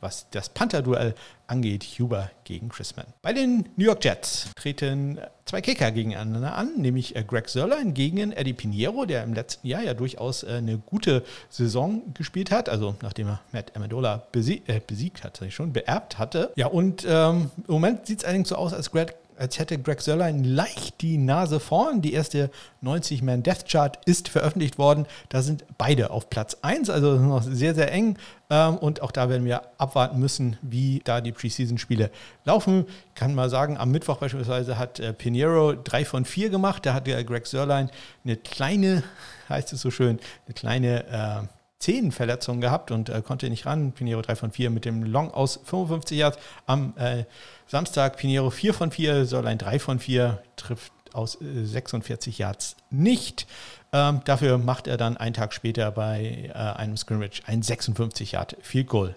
was 0.00 0.28
das 0.30 0.48
Panther-Duell 0.48 1.14
angeht, 1.46 1.84
Huber 1.98 2.30
gegen 2.44 2.70
Chrisman. 2.70 3.06
Bei 3.20 3.32
den 3.32 3.68
New 3.76 3.84
York 3.84 4.02
Jets 4.04 4.50
treten 4.56 5.18
zwei 5.44 5.60
Kicker 5.60 5.90
gegeneinander 5.90 6.54
an, 6.54 6.76
nämlich 6.76 7.14
äh, 7.14 7.22
Greg 7.22 7.48
Sörlein 7.48 7.92
gegen 7.92 8.32
Eddie 8.32 8.54
Pinheiro, 8.54 9.04
der 9.04 9.22
im 9.22 9.34
letzten 9.34 9.66
Jahr 9.66 9.82
ja 9.82 9.92
durchaus 9.92 10.42
äh, 10.42 10.52
eine 10.52 10.78
gute 10.78 11.22
Saison 11.50 12.02
gespielt 12.14 12.50
hat, 12.50 12.70
also 12.70 12.94
nachdem 13.02 13.28
er 13.28 13.40
Matt 13.52 13.76
Amendola 13.76 14.22
besiegt, 14.32 14.68
äh, 14.70 14.80
besiegt 14.84 15.24
hat, 15.24 15.40
schon 15.50 15.72
beerbt 15.72 16.18
hatte. 16.18 16.52
Ja, 16.56 16.68
und 16.68 17.04
ähm, 17.06 17.50
im 17.68 17.74
Moment 17.74 18.06
sieht 18.06 18.20
es 18.20 18.24
allerdings 18.24 18.48
so 18.48 18.56
aus, 18.56 18.72
als 18.72 18.90
Greg 18.90 19.14
als 19.42 19.58
hätte 19.58 19.78
Greg 19.78 20.00
Sörlein 20.00 20.44
leicht 20.44 21.00
die 21.00 21.18
Nase 21.18 21.58
vorn. 21.58 22.00
Die 22.00 22.12
erste 22.12 22.50
90-Man 22.84 23.42
Death 23.42 23.66
Chart 23.66 23.98
ist 24.04 24.28
veröffentlicht 24.28 24.78
worden. 24.78 25.06
Da 25.30 25.42
sind 25.42 25.64
beide 25.78 26.10
auf 26.10 26.30
Platz 26.30 26.58
1, 26.62 26.90
also 26.90 27.16
noch 27.16 27.42
sehr, 27.42 27.74
sehr 27.74 27.90
eng. 27.92 28.16
Ähm, 28.52 28.76
und 28.76 29.00
auch 29.00 29.12
da 29.12 29.30
werden 29.30 29.46
wir 29.46 29.62
abwarten 29.78 30.18
müssen, 30.18 30.58
wie 30.60 31.00
da 31.04 31.22
die 31.22 31.32
Preseason-Spiele 31.32 32.10
laufen. 32.44 32.84
Ich 33.08 33.14
kann 33.14 33.34
mal 33.34 33.48
sagen, 33.48 33.78
am 33.78 33.90
Mittwoch 33.90 34.18
beispielsweise 34.18 34.76
hat 34.76 35.00
äh, 35.00 35.14
Pinheiro 35.14 35.72
3 35.72 36.04
von 36.04 36.26
4 36.26 36.50
gemacht. 36.50 36.84
Da 36.84 36.92
hat 36.92 37.06
Greg 37.06 37.46
Sörlein 37.46 37.90
eine 38.24 38.36
kleine, 38.36 39.04
heißt 39.48 39.72
es 39.72 39.80
so 39.80 39.90
schön, 39.90 40.20
eine 40.46 40.54
kleine 40.54 41.06
äh, 41.06 41.46
Zehenverletzung 41.78 42.60
gehabt 42.60 42.90
und 42.90 43.08
äh, 43.08 43.22
konnte 43.22 43.48
nicht 43.48 43.64
ran. 43.64 43.92
Pinheiro 43.92 44.20
3 44.20 44.36
von 44.36 44.50
4 44.50 44.68
mit 44.68 44.84
dem 44.84 45.02
Long 45.02 45.30
aus 45.30 45.58
55 45.64 46.18
Yards. 46.18 46.38
Am 46.66 46.92
äh, 46.98 47.24
Samstag 47.66 48.18
Pinheiro 48.18 48.50
4 48.50 48.74
von 48.74 48.90
4, 48.90 49.24
Sörlein 49.24 49.56
3 49.56 49.78
von 49.78 49.98
4, 49.98 50.42
trifft 50.56 50.92
aus 51.14 51.38
46 51.40 52.38
äh, 52.38 52.42
Yards 52.42 52.76
nicht. 52.90 53.46
Ähm, 53.92 54.22
dafür 54.24 54.58
macht 54.58 54.86
er 54.86 54.96
dann 54.96 55.16
einen 55.16 55.34
Tag 55.34 55.52
später 55.52 55.90
bei 55.90 56.48
äh, 56.48 56.52
einem 56.52 56.96
Scrimmage 56.96 57.42
ein 57.46 57.62
56 57.62 58.32
Yard 58.32 58.56
Field 58.62 58.88
Goal. 58.88 59.14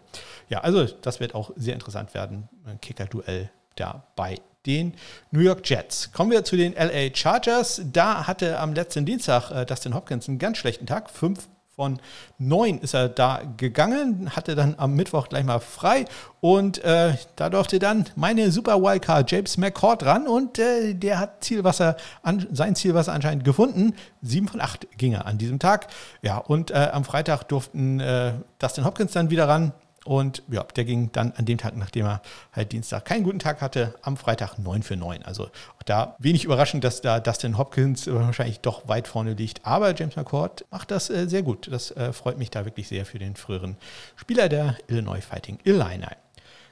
Ja, 0.49 0.59
also 0.61 0.85
das 0.85 1.19
wird 1.19 1.33
auch 1.33 1.51
sehr 1.55 1.73
interessant 1.73 2.13
werden. 2.13 2.49
Ein 2.65 2.81
Kicker-Duell 2.81 3.49
da 3.75 4.03
bei 4.15 4.39
den 4.65 4.93
New 5.31 5.39
York 5.39 5.67
Jets. 5.69 6.11
Kommen 6.11 6.31
wir 6.31 6.43
zu 6.43 6.57
den 6.57 6.73
LA 6.73 7.13
Chargers. 7.13 7.81
Da 7.91 8.27
hatte 8.27 8.59
am 8.59 8.73
letzten 8.73 9.05
Dienstag 9.05 9.51
äh, 9.51 9.65
Dustin 9.65 9.93
Hopkins 9.93 10.27
einen 10.27 10.39
ganz 10.39 10.57
schlechten 10.57 10.85
Tag. 10.85 11.09
Fünf 11.09 11.47
von 11.75 11.99
neun 12.38 12.79
ist 12.79 12.93
er 12.93 13.09
da 13.09 13.41
gegangen, 13.57 14.33
hatte 14.33 14.55
dann 14.55 14.75
am 14.77 14.93
Mittwoch 14.93 15.27
gleich 15.27 15.43
mal 15.43 15.59
frei 15.59 16.05
und 16.39 16.81
äh, 16.85 17.15
da 17.35 17.49
durfte 17.49 17.79
dann 17.79 18.05
meine 18.15 18.49
Super 18.51 18.81
Wildcard 18.81 19.29
James 19.29 19.57
McCord 19.57 20.05
ran 20.05 20.25
und 20.25 20.57
äh, 20.57 20.93
der 20.93 21.19
hat 21.19 21.43
Zielwasser 21.43 21.97
an, 22.23 22.47
sein 22.53 22.75
Zielwasser 22.75 23.11
anscheinend 23.11 23.43
gefunden. 23.43 23.93
Sieben 24.21 24.47
von 24.47 24.61
acht 24.61 24.88
ging 24.97 25.11
er 25.11 25.25
an 25.25 25.38
diesem 25.38 25.59
Tag. 25.59 25.88
Ja, 26.21 26.38
und 26.38 26.71
äh, 26.71 26.89
am 26.93 27.03
Freitag 27.03 27.43
durften 27.49 27.99
äh, 27.99 28.33
Dustin 28.59 28.85
Hopkins 28.85 29.11
dann 29.11 29.29
wieder 29.29 29.49
ran. 29.49 29.73
Und 30.06 30.44
ja, 30.50 30.63
der 30.63 30.86
ging 30.86 31.12
dann 31.12 31.34
an 31.36 31.46
dem 31.46 31.58
Tag, 31.58 31.76
nachdem 31.76 32.06
er 32.06 32.22
halt 32.54 32.72
Dienstag 32.72 33.06
keinen 33.06 33.24
guten 33.24 33.39
Tag 33.39 33.60
hatte, 33.62 33.96
am 34.04 34.18
Freitag 34.18 34.60
9 34.60 34.84
für 34.84 34.96
9. 34.96 35.24
Also 35.24 35.46
auch 35.46 35.84
da 35.84 36.15
wenig 36.20 36.46
überraschend, 36.46 36.84
dass 36.84 37.02
da 37.02 37.20
Dustin 37.20 37.58
Hopkins 37.58 38.06
wahrscheinlich 38.08 38.60
doch 38.60 38.88
weit 38.88 39.08
vorne 39.08 39.34
liegt. 39.34 39.65
Aber 39.65 39.96
James 39.96 40.15
McCord 40.15 40.65
macht 40.70 40.91
das 40.91 41.10
äh, 41.10 41.28
sehr 41.28 41.41
gut. 41.41 41.68
Das 41.72 41.89
äh, 41.91 42.13
freut 42.13 42.38
mich 42.38 42.52
da 42.52 42.65
wirklich 42.65 42.88
sehr 42.88 43.06
für 43.06 43.18
den 43.18 43.36
früheren 43.36 43.78
Spieler 44.15 44.48
der 44.48 44.78
Illinois 44.88 45.22
Fighting 45.22 45.58
Illini. 45.63 46.06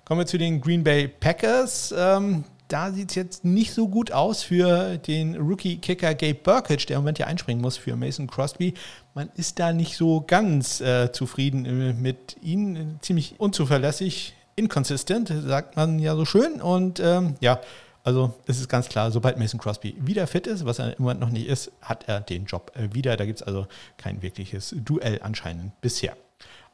Kommen 0.06 0.20
wir 0.20 0.26
zu 0.28 0.38
den 0.38 0.62
Green 0.62 0.84
Bay 0.84 1.08
Packers. 1.08 1.94
Ähm, 1.98 2.44
da 2.68 2.92
sieht 2.92 3.10
es 3.10 3.16
jetzt 3.16 3.46
nicht 3.46 3.74
so 3.74 3.88
gut 3.88 4.12
aus 4.12 4.44
für 4.44 4.98
den 4.98 5.36
Rookie-Kicker 5.36 6.16
Gabe 6.16 6.36
Burkett, 6.36 6.90
der 6.90 6.98
im 6.98 7.04
Moment 7.04 7.20
ja 7.20 7.28
einspringen 7.28 7.62
muss 7.62 7.78
für 7.78 7.96
Mason 7.96 8.28
Crosby. 8.28 8.74
Man 9.14 9.30
ist 9.36 9.60
da 9.60 9.74
nicht 9.74 9.96
so 9.96 10.24
ganz 10.26 10.82
äh, 10.82 11.12
zufrieden 11.12 11.66
äh, 11.66 11.94
mit 11.94 12.38
ihm. 12.42 13.00
Ziemlich 13.02 13.36
unzuverlässig, 13.40 14.34
inconsistent, 14.56 15.32
sagt 15.46 15.76
man 15.76 16.00
ja 16.00 16.16
so 16.16 16.26
schön. 16.26 16.62
Und 16.62 17.00
ähm, 17.00 17.36
ja, 17.40 17.60
also 18.04 18.34
es 18.48 18.60
ist 18.60 18.70
ganz 18.70 18.90
klar, 18.90 19.12
sobald 19.12 19.38
Mason 19.38 19.60
Crosby 19.60 19.96
wieder 20.00 20.28
fit 20.28 20.48
ist, 20.48 20.66
was 20.66 20.80
er 20.80 20.98
im 20.98 21.04
Moment 21.04 21.22
noch 21.22 21.30
nicht 21.30 21.48
ist, 21.48 21.72
hat 21.82 22.08
er 22.08 22.22
den 22.22 22.46
Job 22.46 22.72
äh, 22.76 22.94
wieder. 22.94 23.16
Da 23.18 23.26
gibt 23.26 23.42
es 23.42 23.48
also 23.48 23.68
kein 23.98 24.22
wirkliches 24.22 24.76
Duell 24.78 25.20
anscheinend 25.24 25.80
bisher. 25.82 26.18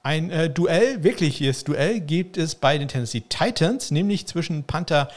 Ein 0.01 0.29
äh, 0.31 0.49
Duell, 0.49 1.03
wirkliches 1.03 1.65
Duell, 1.65 1.99
gibt 1.99 2.37
es 2.37 2.55
bei 2.55 2.77
den 2.77 2.87
Tennessee 2.87 3.21
Titans, 3.27 3.91
nämlich 3.91 4.27
zwischen 4.27 4.63
Panther 4.63 5.09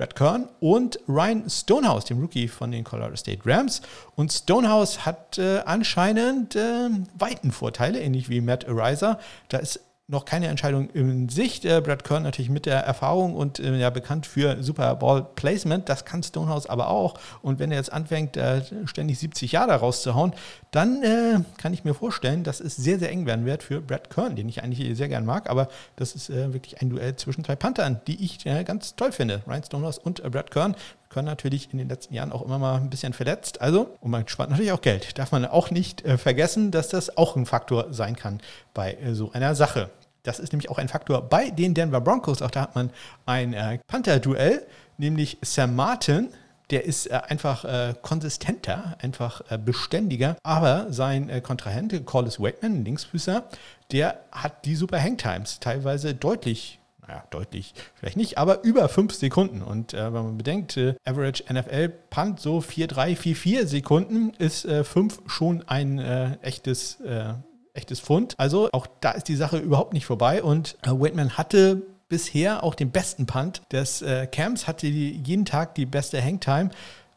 Brad 0.00 0.16
Kern 0.16 0.48
und 0.60 0.98
Ryan 1.08 1.44
Stonehouse, 1.50 2.06
dem 2.06 2.22
Rookie 2.22 2.48
von 2.48 2.70
den 2.70 2.84
Colorado 2.84 3.16
State 3.16 3.42
Rams. 3.44 3.82
Und 4.16 4.32
Stonehouse 4.32 5.04
hat 5.04 5.36
äh, 5.36 5.58
anscheinend 5.66 6.56
äh, 6.56 6.88
Weitenvorteile, 7.18 8.00
ähnlich 8.00 8.30
wie 8.30 8.40
Matt 8.40 8.66
Ariza. 8.66 9.18
Da 9.50 9.58
ist 9.58 9.80
noch 10.10 10.24
keine 10.24 10.48
Entscheidung 10.48 10.90
in 10.90 11.28
Sicht. 11.28 11.64
Äh, 11.64 11.80
Brad 11.80 12.04
Kern 12.04 12.24
natürlich 12.24 12.50
mit 12.50 12.66
der 12.66 12.80
Erfahrung 12.80 13.34
und 13.34 13.60
äh, 13.60 13.76
ja 13.76 13.90
bekannt 13.90 14.26
für 14.26 14.62
Super 14.62 14.94
Bowl 14.96 15.24
Placement. 15.36 15.88
Das 15.88 16.04
kann 16.04 16.22
Stonehouse 16.22 16.66
aber 16.66 16.88
auch. 16.88 17.14
Und 17.42 17.58
wenn 17.58 17.70
er 17.70 17.78
jetzt 17.78 17.92
anfängt, 17.92 18.36
äh, 18.36 18.62
ständig 18.86 19.18
70 19.18 19.52
Jahre 19.52 19.72
rauszuhauen, 19.74 20.34
dann 20.72 21.02
äh, 21.02 21.40
kann 21.58 21.72
ich 21.72 21.84
mir 21.84 21.94
vorstellen, 21.94 22.44
dass 22.44 22.60
es 22.60 22.76
sehr, 22.76 22.98
sehr 22.98 23.10
eng 23.10 23.26
werden 23.26 23.46
wird 23.46 23.62
für 23.62 23.80
Brad 23.80 24.10
Kern, 24.10 24.36
den 24.36 24.48
ich 24.48 24.62
eigentlich 24.62 24.96
sehr 24.96 25.08
gern 25.08 25.24
mag. 25.24 25.48
Aber 25.48 25.68
das 25.96 26.14
ist 26.14 26.28
äh, 26.28 26.52
wirklich 26.52 26.80
ein 26.82 26.90
Duell 26.90 27.16
zwischen 27.16 27.44
zwei 27.44 27.56
Panthern, 27.56 28.00
die 28.06 28.24
ich 28.24 28.44
äh, 28.46 28.64
ganz 28.64 28.96
toll 28.96 29.12
finde. 29.12 29.42
Ryan 29.46 29.64
Stonehouse 29.64 29.98
und 29.98 30.22
Brad 30.30 30.50
Kern. 30.50 30.74
Kern 31.10 31.24
natürlich 31.24 31.72
in 31.72 31.78
den 31.78 31.88
letzten 31.88 32.14
Jahren 32.14 32.32
auch 32.32 32.42
immer 32.42 32.58
mal 32.58 32.76
ein 32.76 32.88
bisschen 32.88 33.12
verletzt. 33.12 33.60
Also, 33.60 33.96
und 34.00 34.10
man 34.10 34.26
spart 34.28 34.48
natürlich 34.48 34.72
auch 34.72 34.80
Geld. 34.80 35.18
Darf 35.18 35.32
man 35.32 35.44
auch 35.44 35.70
nicht 35.70 36.02
vergessen, 36.02 36.70
dass 36.70 36.88
das 36.88 37.16
auch 37.16 37.36
ein 37.36 37.46
Faktor 37.46 37.92
sein 37.92 38.16
kann 38.16 38.40
bei 38.74 38.96
so 39.12 39.32
einer 39.32 39.54
Sache. 39.54 39.90
Das 40.22 40.38
ist 40.38 40.52
nämlich 40.52 40.70
auch 40.70 40.78
ein 40.78 40.88
Faktor 40.88 41.22
bei 41.22 41.50
den 41.50 41.74
Denver 41.74 42.00
Broncos. 42.00 42.42
Auch 42.42 42.50
da 42.50 42.62
hat 42.62 42.74
man 42.74 42.90
ein 43.26 43.54
äh, 43.54 43.78
Panther-Duell, 43.86 44.66
nämlich 44.98 45.38
Sam 45.42 45.74
Martin. 45.74 46.28
Der 46.70 46.84
ist 46.84 47.06
äh, 47.06 47.20
einfach 47.28 47.64
äh, 47.64 47.94
konsistenter, 48.00 48.96
einfach 49.00 49.42
äh, 49.50 49.58
beständiger. 49.58 50.36
Aber 50.42 50.92
sein 50.92 51.28
äh, 51.30 51.40
Kontrahent, 51.40 52.04
Collis 52.04 52.38
Wakeman, 52.38 52.84
Linksfüßer, 52.84 53.44
der 53.92 54.20
hat 54.30 54.64
die 54.66 54.76
super 54.76 55.00
Hangtimes. 55.00 55.58
Teilweise 55.58 56.14
deutlich 56.14 56.79
naja, 57.10 57.24
deutlich 57.30 57.74
vielleicht 57.94 58.16
nicht, 58.16 58.38
aber 58.38 58.62
über 58.62 58.88
fünf 58.88 59.14
Sekunden. 59.14 59.62
Und 59.62 59.94
äh, 59.94 60.04
wenn 60.04 60.24
man 60.24 60.36
bedenkt, 60.36 60.76
äh, 60.76 60.94
Average 61.04 61.44
NFL 61.52 61.88
Punt 62.10 62.40
so 62.40 62.58
4-3, 62.58 63.16
4-4 63.16 63.66
Sekunden, 63.66 64.32
ist 64.38 64.66
5 64.66 64.96
äh, 64.96 65.20
schon 65.26 65.68
ein 65.68 65.98
äh, 65.98 66.38
echtes 66.42 67.00
äh, 67.00 67.34
echtes 67.72 68.00
Fund. 68.00 68.34
Also 68.36 68.68
auch 68.72 68.86
da 69.00 69.12
ist 69.12 69.28
die 69.28 69.36
Sache 69.36 69.58
überhaupt 69.58 69.92
nicht 69.92 70.06
vorbei 70.06 70.42
und 70.42 70.76
äh, 70.82 70.90
Waitman 70.90 71.36
hatte 71.36 71.82
bisher 72.08 72.64
auch 72.64 72.74
den 72.74 72.90
besten 72.90 73.26
Punt 73.26 73.62
des 73.70 74.02
äh, 74.02 74.26
Camps, 74.26 74.66
hatte 74.66 74.90
die, 74.90 75.12
jeden 75.24 75.44
Tag 75.44 75.76
die 75.76 75.86
beste 75.86 76.22
Hangtime, 76.22 76.70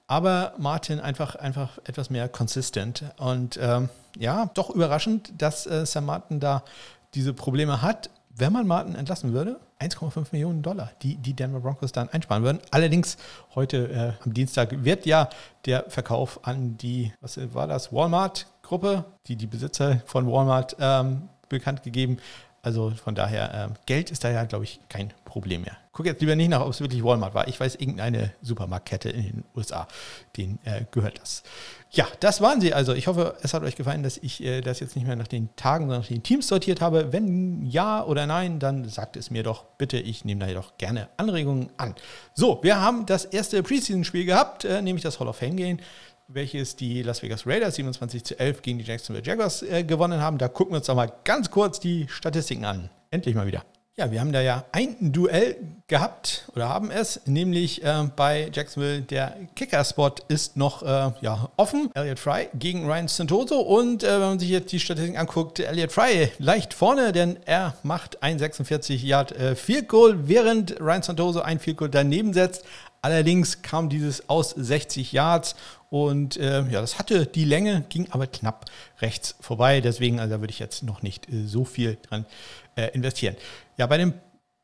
aber 0.05 0.53
Martin 0.59 0.99
einfach, 0.99 1.35
einfach 1.35 1.79
etwas 1.85 2.11
mehr 2.11 2.29
consistent 2.29 3.03
und 3.17 3.57
ähm, 3.59 3.89
ja, 4.19 4.51
doch 4.53 4.69
überraschend, 4.69 5.33
dass 5.39 5.63
Sam 5.63 6.05
Martin 6.05 6.39
da 6.39 6.63
diese 7.15 7.33
Probleme 7.33 7.81
hat. 7.81 8.11
Wenn 8.35 8.51
man 8.51 8.65
Martin 8.65 8.95
entlassen 8.95 9.31
würde, 9.31 9.59
1,5 9.79 10.27
Millionen 10.31 10.63
Dollar, 10.63 10.91
die 11.03 11.17
die 11.17 11.33
Denver 11.33 11.59
Broncos 11.59 11.91
dann 11.91 12.09
einsparen 12.09 12.43
würden. 12.43 12.59
Allerdings 12.71 13.17
heute 13.53 13.89
äh, 13.89 14.25
am 14.25 14.33
Dienstag 14.33 14.83
wird 14.83 15.05
ja 15.05 15.29
der 15.65 15.85
Verkauf 15.87 16.39
an 16.47 16.75
die, 16.77 17.13
was 17.21 17.37
war 17.53 17.67
das, 17.67 17.93
Walmart-Gruppe, 17.93 19.05
die 19.27 19.35
die 19.35 19.45
Besitzer 19.45 20.01
von 20.05 20.25
Walmart 20.25 20.75
ähm, 20.79 21.29
bekannt 21.47 21.83
gegeben. 21.83 22.17
Also 22.63 22.91
von 22.91 23.13
daher, 23.13 23.53
äh, 23.53 23.73
Geld 23.85 24.09
ist 24.09 24.23
da 24.23 24.31
ja, 24.31 24.45
glaube 24.45 24.63
ich, 24.63 24.79
kein 24.87 25.13
Problem 25.25 25.63
mehr. 25.63 25.75
Guck 25.91 26.05
jetzt 26.05 26.21
lieber 26.21 26.35
nicht 26.35 26.47
nach, 26.47 26.61
ob 26.61 26.69
es 26.69 26.79
wirklich 26.79 27.03
Walmart 27.03 27.35
war. 27.35 27.47
Ich 27.49 27.59
weiß, 27.59 27.75
irgendeine 27.75 28.31
Supermarktkette 28.41 29.09
in 29.09 29.23
den 29.23 29.43
USA, 29.53 29.85
denen 30.37 30.59
äh, 30.63 30.85
gehört 30.89 31.19
das. 31.19 31.43
Ja, 31.91 32.07
das 32.21 32.39
waren 32.39 32.61
sie 32.61 32.73
also. 32.73 32.93
Ich 32.93 33.07
hoffe, 33.07 33.35
es 33.43 33.53
hat 33.53 33.63
euch 33.63 33.75
gefallen, 33.75 34.01
dass 34.01 34.17
ich 34.17 34.41
äh, 34.41 34.61
das 34.61 34.79
jetzt 34.79 34.95
nicht 34.95 35.05
mehr 35.05 35.17
nach 35.17 35.27
den 35.27 35.49
Tagen, 35.57 35.83
sondern 35.85 36.01
nach 36.01 36.07
den 36.07 36.23
Teams 36.23 36.47
sortiert 36.47 36.79
habe. 36.79 37.11
Wenn 37.11 37.65
ja 37.65 38.03
oder 38.03 38.25
nein, 38.25 38.59
dann 38.59 38.87
sagt 38.87 39.17
es 39.17 39.29
mir 39.29 39.43
doch 39.43 39.65
bitte. 39.77 39.97
Ich 39.97 40.23
nehme 40.23 40.39
da 40.39 40.47
jedoch 40.47 40.77
gerne 40.77 41.09
Anregungen 41.17 41.69
an. 41.75 41.93
So, 42.33 42.59
wir 42.63 42.79
haben 42.79 43.05
das 43.05 43.25
erste 43.25 43.61
Preseason-Spiel 43.61 44.25
gehabt, 44.25 44.63
äh, 44.63 44.81
nämlich 44.81 45.03
das 45.03 45.19
Hall 45.19 45.27
of 45.27 45.35
Fame 45.35 45.57
Game 45.57 45.79
welches 46.33 46.75
die 46.75 47.03
Las 47.03 47.21
Vegas 47.21 47.45
Raiders 47.45 47.75
27 47.75 48.23
zu 48.23 48.39
11 48.39 48.61
gegen 48.61 48.79
die 48.79 48.85
Jacksonville 48.85 49.25
Jaguars 49.25 49.61
äh, 49.61 49.83
gewonnen 49.83 50.19
haben. 50.19 50.37
Da 50.37 50.47
gucken 50.47 50.73
wir 50.73 50.77
uns 50.77 50.87
doch 50.87 50.95
mal 50.95 51.11
ganz 51.23 51.51
kurz 51.51 51.79
die 51.79 52.07
Statistiken 52.09 52.65
an. 52.65 52.89
Endlich 53.11 53.35
mal 53.35 53.45
wieder. 53.45 53.63
Ja, 53.95 54.11
wir 54.11 54.21
haben 54.21 54.31
da 54.31 54.41
ja 54.41 54.65
ein 54.71 55.11
Duell 55.11 55.55
gehabt 55.85 56.49
oder 56.55 56.67
haben 56.67 56.89
es, 56.89 57.21
nämlich 57.27 57.83
äh, 57.83 58.05
bei 58.15 58.49
Jacksonville. 58.51 59.01
Der 59.01 59.37
Kicker-Spot 59.55 60.15
ist 60.29 60.57
noch 60.57 60.81
äh, 60.81 61.11
ja, 61.21 61.51
offen. 61.57 61.91
Elliot 61.93 62.17
Fry 62.17 62.49
gegen 62.55 62.89
Ryan 62.89 63.07
Santoso. 63.07 63.59
Und 63.59 64.03
äh, 64.03 64.13
wenn 64.13 64.19
man 64.29 64.39
sich 64.39 64.49
jetzt 64.49 64.71
die 64.71 64.79
Statistiken 64.79 65.19
anguckt, 65.19 65.59
Elliot 65.59 65.91
Fry 65.91 66.31
leicht 66.39 66.73
vorne, 66.73 67.11
denn 67.11 67.37
er 67.45 67.75
macht 67.83 68.23
ein 68.23 68.39
46 68.39 69.03
Yard 69.03 69.33
äh, 69.33 69.55
Field 69.55 69.87
Goal, 69.89 70.27
während 70.27 70.81
Ryan 70.81 71.03
Santoso 71.03 71.41
ein 71.41 71.59
Field 71.59 71.77
Goal 71.77 71.91
daneben 71.91 72.33
setzt. 72.33 72.65
Allerdings 73.03 73.61
kam 73.61 73.89
dieses 73.89 74.29
aus 74.29 74.51
60 74.51 75.11
Yards 75.11 75.55
und 75.89 76.37
äh, 76.37 76.63
ja, 76.69 76.79
das 76.79 76.97
hatte 76.97 77.25
die 77.25 77.43
Länge, 77.43 77.83
ging 77.89 78.07
aber 78.11 78.27
knapp 78.27 78.65
rechts 79.01 79.35
vorbei. 79.41 79.81
Deswegen, 79.81 80.21
also 80.21 80.35
da 80.35 80.39
würde 80.39 80.51
ich 80.51 80.59
jetzt 80.59 80.83
noch 80.83 81.01
nicht 81.01 81.29
äh, 81.29 81.45
so 81.45 81.65
viel 81.65 81.97
dran 82.01 82.25
äh, 82.77 82.87
investieren. 82.93 83.35
Ja, 83.77 83.87
bei 83.87 83.97
den 83.97 84.13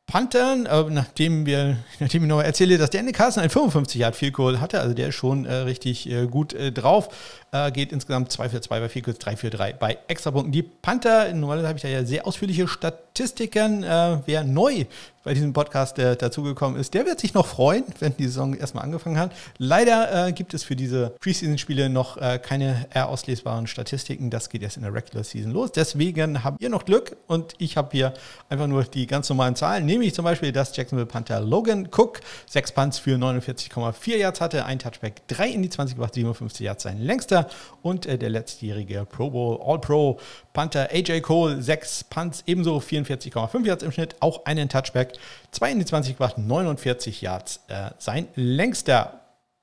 Panthern, 0.10 0.66
äh, 0.66 0.84
nachdem, 0.90 1.46
wir, 1.46 1.78
nachdem 2.00 2.24
ich 2.24 2.30
noch 2.30 2.42
erzähle, 2.42 2.80
dass 2.80 2.90
der 2.90 3.02
Andy 3.02 3.12
Carson 3.12 3.44
ein 3.44 3.52
55 3.52 4.02
Yard 4.02 4.16
Field 4.16 4.34
Goal 4.34 4.60
hatte, 4.60 4.82
also 4.82 4.96
der 4.96 5.10
ist 5.10 5.16
schon 5.16 5.46
äh, 5.46 5.54
richtig 5.54 6.10
äh, 6.10 6.26
gut 6.26 6.54
äh, 6.54 6.72
drauf, 6.72 7.10
äh, 7.52 7.72
geht 7.72 7.92
insgesamt 7.92 8.32
2 8.32 8.50
für 8.50 8.60
2 8.60 8.80
bei 8.80 8.90
Field 8.90 9.06
Goals, 9.06 9.20
3 9.20 9.36
für 9.36 9.50
3 9.52 9.74
bei 9.74 10.00
Extrapunkten. 10.08 10.52
Die 10.52 10.64
Panther, 10.64 11.32
normalerweise 11.34 11.68
habe 11.68 11.78
ich 11.78 11.84
da 11.84 11.90
ja 11.90 12.04
sehr 12.06 12.26
ausführliche 12.26 12.68
Statistiken. 12.68 13.84
Äh, 13.84 14.18
wer 14.26 14.44
neu 14.44 14.86
bei 15.24 15.34
diesem 15.34 15.52
Podcast 15.54 15.98
dazugekommen 15.98 16.80
ist, 16.80 16.94
der 16.94 17.06
wird 17.06 17.20
sich 17.20 17.34
noch 17.34 17.46
freuen, 17.46 17.84
wenn 18.00 18.16
die 18.16 18.24
Saison 18.24 18.56
erstmal 18.56 18.86
angefangen 18.86 19.20
hat. 19.20 19.34
Leider 19.58 20.32
gibt 20.32 20.54
es 20.54 20.64
für 20.64 20.78
diese 20.78 21.14
Preseason-Spiele 21.20 21.90
noch 21.90 22.18
keine 22.42 22.88
eher 22.94 23.10
auslesbaren 23.10 23.68
Statistiken. 23.68 24.30
Das 24.30 24.50
geht 24.50 24.64
erst 24.64 24.78
in 24.78 24.84
der 24.84 24.94
Regular 24.94 25.26
Season 25.26 25.52
los. 25.52 25.74
Deswegen 25.74 26.46
habt 26.46 26.62
ihr 26.62 26.70
noch 26.70 26.86
Glück 26.86 27.18
und 27.28 27.54
ich 27.58 27.76
habe 27.76 27.90
hier 27.92 28.14
einfach 28.48 28.68
nur 28.68 28.86
die 28.86 29.08
ganz 29.08 29.28
normalen 29.28 29.58
Zahlen. 29.58 29.86
Nämlich 30.00 30.16
zum 30.16 30.24
Beispiel, 30.24 30.54
dass 30.54 30.78
Jacksonville 30.78 31.08
Panther 31.08 31.42
Logan 31.42 31.90
Cook 31.92 32.22
sechs 32.46 32.72
Punts 32.72 33.00
für 33.00 33.18
49,4 33.18 34.16
Yards 34.16 34.40
hatte, 34.40 34.64
ein 34.64 34.80
Touchback, 34.80 35.28
drei 35.28 35.50
in 35.50 35.62
die 35.62 35.70
20 35.70 35.98
gebracht, 35.98 36.14
57 36.14 36.66
Yards 36.66 36.84
sein 36.84 37.02
längster 37.02 37.50
und 37.82 38.06
äh, 38.06 38.18
der 38.18 38.30
letztjährige 38.30 39.06
Pro 39.06 39.30
Bowl 39.30 39.60
All-Pro 39.62 40.18
Panther 40.54 40.88
AJ 40.94 41.20
Cole, 41.20 41.62
sechs 41.62 42.06
Punts, 42.06 42.44
ebenso 42.48 42.78
44,5 42.78 43.66
Yards 43.66 43.84
im 43.84 43.92
Schnitt, 43.92 44.16
auch 44.22 44.46
einen 44.46 44.70
Touchback, 44.70 45.16
2 45.52 45.72
in 45.74 45.80
die 45.80 45.86
20 45.86 46.14
gebracht, 46.14 46.38
49 46.38 47.22
Yards. 47.22 47.60
Äh, 47.68 47.90
sein 47.98 48.30
längster 48.36 49.19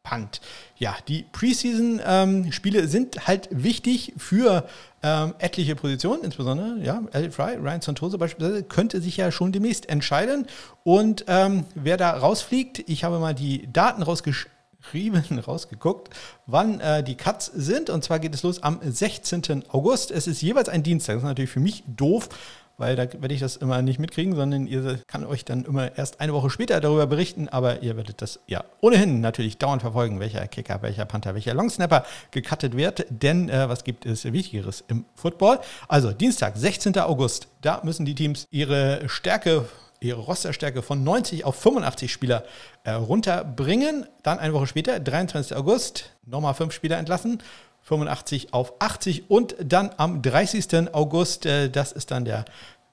Punt. 0.07 0.41
Ja, 0.77 0.97
die 1.09 1.25
Preseason-Spiele 1.33 2.81
ähm, 2.81 2.89
sind 2.89 3.27
halt 3.27 3.49
wichtig 3.51 4.13
für 4.17 4.69
ähm, 5.03 5.35
etliche 5.39 5.75
Positionen, 5.75 6.23
insbesondere, 6.23 6.79
ja, 6.83 7.03
Elliot 7.13 7.35
Fry, 7.35 7.57
Ryan 7.57 7.81
Santoso 7.81 8.17
beispielsweise, 8.17 8.63
könnte 8.63 9.01
sich 9.01 9.17
ja 9.17 9.33
schon 9.33 9.51
demnächst 9.51 9.89
entscheiden. 9.89 10.47
Und 10.85 11.25
ähm, 11.27 11.65
wer 11.75 11.97
da 11.97 12.11
rausfliegt, 12.11 12.89
ich 12.89 13.03
habe 13.03 13.19
mal 13.19 13.35
die 13.35 13.69
Daten 13.73 14.03
rausgeschrieben, 14.03 15.39
rausgeguckt, 15.47 16.11
wann 16.47 16.79
äh, 16.81 17.03
die 17.03 17.17
Cuts 17.17 17.47
sind. 17.47 17.91
Und 17.91 18.05
zwar 18.05 18.21
geht 18.21 18.35
es 18.35 18.45
los 18.45 18.63
am 18.63 18.79
16. 18.83 19.65
August. 19.71 20.13
Es 20.13 20.29
ist 20.29 20.41
jeweils 20.41 20.69
ein 20.69 20.85
Dienstag. 20.85 21.15
Das 21.15 21.23
ist 21.25 21.29
natürlich 21.29 21.51
für 21.51 21.61
mich 21.61 21.83
doof, 21.89 22.29
weil 22.79 22.97
da 22.97 23.11
werde 23.21 23.35
ich 23.35 23.41
das 23.41 23.57
immer 23.57 23.81
nicht 23.83 23.99
mitkriegen, 23.99 24.35
sondern 24.35 24.67
ihr 24.67 24.99
kann 25.07 25.25
euch 25.25 25.45
dann 25.45 25.65
immer 25.65 25.97
erst 25.97 26.21
eine 26.21 26.33
Woche 26.33 26.51
später 26.51 26.81
darüber 26.81 27.07
berichten, 27.07 27.49
aber 27.49 27.83
ihr 27.83 27.97
werdet 27.97 28.23
das 28.23 28.41
ja 28.47 28.65
ohnehin 28.81 29.21
natürlich 29.21 29.59
dauernd 29.59 29.83
verfolgen, 29.83 30.21
welcher 30.21 30.47
Kicker, 30.49 30.83
welcher 30.83 31.05
Panther, 31.05 31.35
welcher 31.35 31.55
Longsnapper 31.55 32.05
gecuttet 32.31 32.77
wird, 32.77 33.07
denn 33.11 33.49
äh, 33.49 33.69
was 33.69 33.85
gibt 33.85 34.07
es 34.07 34.25
Wichtigeres 34.25 34.85
im 34.89 35.05
Football? 35.15 35.59
Also 35.89 36.13
Dienstag, 36.13 36.57
16. 36.57 36.99
August, 36.99 37.49
da 37.63 37.81
müssen 37.85 38.05
die 38.07 38.15
Teams 38.15 38.47
ihre 38.51 39.09
Stärke 39.09 39.67
ihre 40.01 40.21
Rosterstärke 40.21 40.83
von 40.83 41.03
90 41.05 41.45
auf 41.45 41.57
85 41.57 42.13
Spieler 42.13 42.45
äh, 42.85 42.93
runterbringen. 42.93 44.07
Dann 44.23 44.39
eine 44.39 44.53
Woche 44.53 44.67
später, 44.67 45.01
23. 45.01 45.57
August, 45.57 46.11
nochmal 46.25 46.55
fünf 46.55 46.75
Spieler 46.75 46.99
entlassen. 46.99 47.43
85 47.87 48.53
auf 48.53 48.75
80 48.81 49.31
und 49.31 49.55
dann 49.61 49.91
am 49.97 50.21
30. 50.21 50.93
August, 50.93 51.47
äh, 51.47 51.71
das 51.71 51.93
ist 51.93 52.11
dann 52.11 52.25
der 52.25 52.45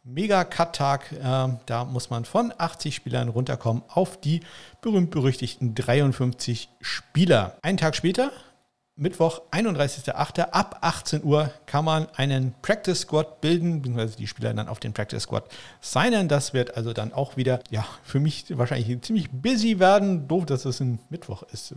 Mega-Cut-Tag, 0.04 1.12
äh, 1.14 1.58
da 1.66 1.86
muss 1.86 2.10
man 2.10 2.26
von 2.26 2.54
80 2.56 2.96
Spielern 2.96 3.30
runterkommen 3.30 3.84
auf 3.88 4.20
die 4.20 4.42
berühmt-berüchtigten 4.82 5.74
53 5.74 6.70
Spieler. 6.80 7.58
Einen 7.64 7.78
Tag 7.78 7.96
später, 7.96 8.32
Mittwoch, 8.96 9.42
31.08. 9.50 10.42
ab 10.52 10.78
18 10.82 11.24
Uhr 11.24 11.52
kann 11.66 11.86
man 11.86 12.08
einen 12.16 12.54
Practice 12.62 13.02
Squad 13.02 13.42
bilden, 13.42 13.82
beziehungsweise 13.82 14.18
die 14.18 14.28
Spieler 14.28 14.54
dann 14.54 14.68
auf 14.68 14.80
den 14.80 14.94
Practice 14.94 15.24
Squad 15.24 15.50
signen. 15.82 16.28
Das 16.28 16.54
wird 16.54 16.78
also 16.78 16.94
dann 16.94 17.14
auch 17.14 17.36
wieder, 17.36 17.62
ja, 17.72 17.84
für 18.04 18.20
mich 18.20 18.46
wahrscheinlich 18.56 19.02
ziemlich 19.02 19.32
busy 19.32 19.80
werden. 19.80 20.28
Doof, 20.28 20.46
dass 20.46 20.66
es 20.66 20.80
ein 20.80 21.00
Mittwoch 21.10 21.42
ist. 21.52 21.74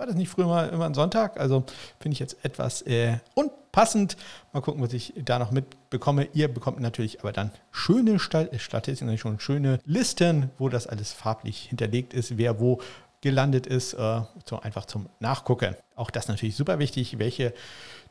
War 0.00 0.06
das 0.06 0.16
nicht 0.16 0.30
früher 0.30 0.46
mal 0.46 0.70
immer 0.70 0.86
ein 0.86 0.94
Sonntag? 0.94 1.38
Also 1.38 1.62
finde 1.98 2.14
ich 2.14 2.20
jetzt 2.20 2.42
etwas 2.42 2.80
äh, 2.86 3.18
unpassend. 3.34 4.16
Mal 4.54 4.62
gucken, 4.62 4.80
was 4.80 4.94
ich 4.94 5.12
da 5.22 5.38
noch 5.38 5.50
mitbekomme. 5.50 6.26
Ihr 6.32 6.48
bekommt 6.48 6.80
natürlich 6.80 7.20
aber 7.20 7.32
dann 7.32 7.50
schöne 7.70 8.12
äh, 8.12 8.58
Statistiken, 8.58 9.18
schon 9.18 9.40
schöne 9.40 9.78
Listen, 9.84 10.48
wo 10.56 10.70
das 10.70 10.86
alles 10.86 11.12
farblich 11.12 11.64
hinterlegt 11.68 12.14
ist, 12.14 12.38
wer 12.38 12.60
wo 12.60 12.80
gelandet 13.20 13.66
ist, 13.66 13.92
äh, 13.92 14.22
so 14.48 14.60
einfach 14.60 14.86
zum 14.86 15.10
Nachgucken. 15.18 15.76
Auch 15.96 16.10
das 16.10 16.28
natürlich 16.28 16.56
super 16.56 16.78
wichtig, 16.78 17.18
welche 17.18 17.52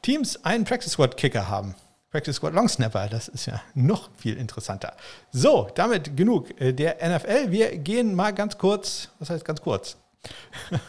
Teams 0.03 0.45
einen 0.45 0.65
Practice 0.65 0.91
Squad 0.91 1.17
Kicker 1.17 1.49
haben. 1.49 1.73
Practice 2.11 2.35
Squad 2.35 2.53
Long 2.53 2.69
Snapper, 2.69 3.07
das 3.07 3.29
ist 3.29 3.47
ja 3.47 3.63
noch 3.73 4.11
viel 4.15 4.37
interessanter. 4.37 4.95
So, 5.31 5.71
damit 5.73 6.15
genug 6.15 6.61
äh, 6.61 6.71
der 6.71 6.97
NFL. 7.01 7.49
Wir 7.49 7.79
gehen 7.79 8.13
mal 8.13 8.31
ganz 8.31 8.59
kurz, 8.59 9.09
was 9.17 9.31
heißt 9.31 9.43
ganz 9.43 9.59
kurz? 9.59 9.97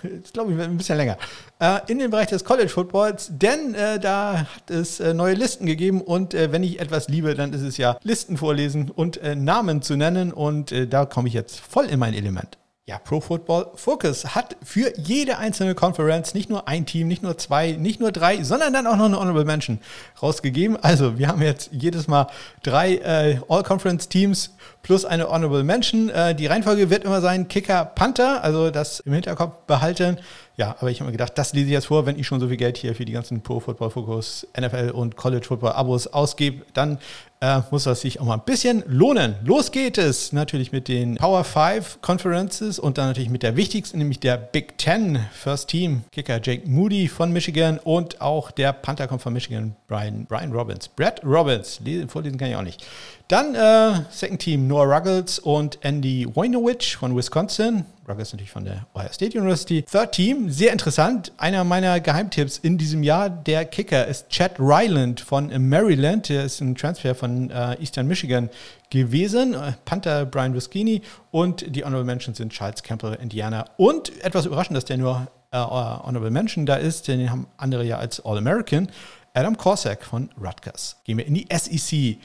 Jetzt 0.02 0.34
glaube 0.34 0.52
ich 0.52 0.60
ein 0.60 0.76
bisschen 0.76 0.96
länger. 0.96 1.16
Äh, 1.58 1.80
in 1.88 1.98
den 1.98 2.10
Bereich 2.10 2.28
des 2.28 2.44
College 2.44 2.68
Footballs, 2.68 3.30
denn 3.30 3.74
äh, 3.74 3.98
da 3.98 4.46
hat 4.54 4.70
es 4.70 5.00
äh, 5.00 5.14
neue 5.14 5.34
Listen 5.34 5.66
gegeben 5.66 6.00
und 6.00 6.32
wenn 6.32 6.62
ich 6.62 6.80
etwas 6.80 7.08
liebe, 7.08 7.34
dann 7.34 7.52
ist 7.52 7.62
es 7.62 7.76
ja 7.76 7.98
Listen 8.02 8.36
vorlesen 8.36 8.90
und 8.90 9.20
Namen 9.36 9.82
zu 9.82 9.96
nennen 9.96 10.32
und 10.32 10.72
da 10.90 11.04
komme 11.04 11.28
ich 11.28 11.34
jetzt 11.34 11.60
voll 11.60 11.86
in 11.86 11.98
mein 11.98 12.14
Element. 12.14 12.58
Ja, 12.86 12.98
Pro 12.98 13.20
Football 13.20 13.70
Focus 13.74 14.34
hat 14.34 14.56
für 14.64 14.92
jede 14.98 15.38
einzelne 15.38 15.74
Conference 15.74 16.34
nicht 16.34 16.50
nur 16.50 16.66
ein 16.66 16.86
Team, 16.86 17.08
nicht 17.08 17.22
nur 17.22 17.38
zwei, 17.38 17.72
nicht 17.72 18.00
nur 18.00 18.10
drei, 18.10 18.42
sondern 18.42 18.72
dann 18.72 18.86
auch 18.86 18.96
noch 18.96 19.04
eine 19.04 19.18
Honorable 19.18 19.44
Mention 19.44 19.78
rausgegeben. 20.20 20.76
Also 20.76 21.18
wir 21.18 21.28
haben 21.28 21.42
jetzt 21.42 21.70
jedes 21.72 22.08
Mal 22.08 22.26
drei 22.62 23.40
All-Conference-Teams 23.48 24.56
plus 24.82 25.04
eine 25.04 25.28
Honorable 25.28 25.64
Mention. 25.64 26.08
Äh, 26.08 26.34
die 26.34 26.46
Reihenfolge 26.46 26.90
wird 26.90 27.04
immer 27.04 27.20
sein 27.20 27.48
Kicker, 27.48 27.84
Panther, 27.84 28.42
also 28.42 28.70
das 28.70 29.00
im 29.00 29.12
Hinterkopf 29.12 29.66
behalten. 29.66 30.18
Ja, 30.56 30.76
aber 30.78 30.90
ich 30.90 31.00
habe 31.00 31.06
mir 31.06 31.12
gedacht, 31.12 31.38
das 31.38 31.54
lese 31.54 31.66
ich 31.66 31.72
jetzt 31.72 31.86
vor, 31.86 32.04
wenn 32.04 32.18
ich 32.18 32.26
schon 32.26 32.38
so 32.38 32.48
viel 32.48 32.58
Geld 32.58 32.76
hier 32.76 32.94
für 32.94 33.06
die 33.06 33.12
ganzen 33.12 33.40
Pro 33.40 33.60
Football 33.60 33.90
Focus, 33.90 34.46
NFL 34.58 34.90
und 34.90 35.16
College 35.16 35.46
Football 35.46 35.72
Abos 35.72 36.06
ausgebe, 36.06 36.66
dann 36.74 36.98
äh, 37.40 37.60
muss 37.70 37.84
das 37.84 38.02
sich 38.02 38.20
auch 38.20 38.26
mal 38.26 38.34
ein 38.34 38.44
bisschen 38.44 38.84
lohnen. 38.86 39.36
Los 39.42 39.72
geht 39.72 39.96
es 39.96 40.32
natürlich 40.32 40.72
mit 40.72 40.88
den 40.88 41.16
Power 41.16 41.44
5 41.44 42.02
Conferences 42.02 42.78
und 42.78 42.98
dann 42.98 43.08
natürlich 43.08 43.30
mit 43.30 43.42
der 43.42 43.56
wichtigsten, 43.56 43.96
nämlich 43.96 44.20
der 44.20 44.36
Big 44.36 44.76
Ten 44.76 45.20
First 45.32 45.68
Team 45.68 46.02
Kicker 46.12 46.38
Jake 46.42 46.68
Moody 46.68 47.08
von 47.08 47.32
Michigan 47.32 47.78
und 47.78 48.20
auch 48.20 48.50
der 48.50 48.74
Panther 48.74 49.08
kommt 49.08 49.22
von 49.22 49.32
Michigan, 49.32 49.76
Brian, 49.88 50.26
Brian 50.26 50.52
Robbins. 50.52 50.88
Brad 50.88 51.24
Robbins, 51.24 51.80
lesen, 51.82 52.10
vorlesen 52.10 52.38
kann 52.38 52.50
ich 52.50 52.56
auch 52.56 52.62
nicht. 52.62 52.84
Dann 53.30 53.54
äh, 53.54 54.00
Second 54.10 54.40
Team 54.40 54.66
Noah 54.66 54.92
Ruggles 54.92 55.38
und 55.38 55.78
Andy 55.82 56.26
Wojnowicz 56.34 56.96
von 56.96 57.16
Wisconsin. 57.16 57.84
Ruggles 58.08 58.32
natürlich 58.32 58.50
von 58.50 58.64
der 58.64 58.88
Ohio 58.92 59.12
State 59.12 59.38
University. 59.38 59.82
Third 59.82 60.10
Team, 60.10 60.50
sehr 60.50 60.72
interessant. 60.72 61.30
Einer 61.36 61.62
meiner 61.62 62.00
Geheimtipps 62.00 62.58
in 62.58 62.76
diesem 62.76 63.04
Jahr, 63.04 63.30
der 63.30 63.66
Kicker 63.66 64.04
ist 64.08 64.30
Chad 64.30 64.58
Ryland 64.58 65.20
von 65.20 65.48
Maryland. 65.68 66.28
Der 66.28 66.42
ist 66.42 66.60
ein 66.60 66.74
Transfer 66.74 67.14
von 67.14 67.50
äh, 67.50 67.74
Eastern 67.74 68.08
Michigan 68.08 68.50
gewesen. 68.90 69.54
Panther 69.84 70.26
Brian 70.26 70.52
Wiskini 70.52 71.00
und 71.30 71.64
die 71.76 71.84
Honorable 71.84 72.06
Mentions 72.06 72.38
sind 72.38 72.52
Charles 72.52 72.82
Campbell, 72.82 73.16
Indiana. 73.22 73.64
Und 73.76 74.10
etwas 74.24 74.44
überraschend, 74.44 74.76
dass 74.76 74.86
der 74.86 74.96
nur 74.96 75.28
äh, 75.52 75.56
Honorable 75.56 76.32
Mention 76.32 76.66
da 76.66 76.74
ist, 76.74 77.06
denn 77.06 77.20
den 77.20 77.30
haben 77.30 77.46
andere 77.58 77.84
ja 77.84 77.98
als 77.98 78.26
All-American. 78.26 78.88
Adam 79.34 79.56
Korsak 79.56 80.02
von 80.02 80.30
Rutgers. 80.36 80.96
Gehen 81.04 81.18
wir 81.18 81.26
in 81.28 81.34
die 81.34 81.46
SEC. 81.52 82.18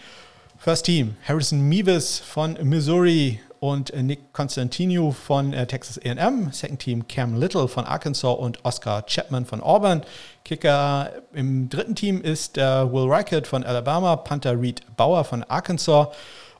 First 0.65 0.87
Team, 0.87 1.15
Harrison 1.27 1.61
Meeves 1.61 2.17
von 2.17 2.57
Missouri 2.63 3.39
und 3.59 3.95
Nick 3.95 4.33
Constantino 4.33 5.11
von 5.11 5.53
äh, 5.53 5.67
Texas 5.67 5.99
AM. 6.03 6.51
Second 6.51 6.79
Team, 6.79 7.07
Cam 7.07 7.35
Little 7.35 7.67
von 7.67 7.85
Arkansas 7.85 8.31
und 8.31 8.65
Oscar 8.65 9.05
Chapman 9.05 9.45
von 9.45 9.61
Auburn. 9.61 10.01
Kicker 10.43 11.11
im 11.33 11.69
dritten 11.69 11.93
Team 11.93 12.19
ist 12.19 12.57
äh, 12.57 12.61
Will 12.61 13.07
Reichert 13.07 13.45
von 13.45 13.63
Alabama, 13.63 14.15
Panther 14.15 14.59
Reed 14.59 14.81
Bauer 14.97 15.23
von 15.23 15.43
Arkansas 15.43 16.07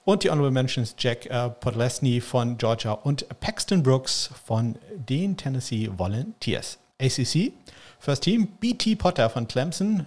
und 0.03 0.23
die 0.23 0.29
Honorable 0.29 0.51
Mentions 0.51 0.95
Jack 0.99 1.25
äh, 1.25 1.49
Podlesny 1.49 2.21
von 2.21 2.59
Georgia 2.59 2.91
und 2.91 3.27
Paxton 3.39 3.81
Brooks 3.81 4.29
von 4.45 4.75
den 4.93 5.35
Tennessee 5.35 5.89
Volunteers. 5.91 6.77
ACC, 7.01 7.53
First 7.97 8.21
Team, 8.21 8.49
BT 8.59 8.99
Potter 8.99 9.31
von 9.31 9.47
Clemson, 9.47 10.05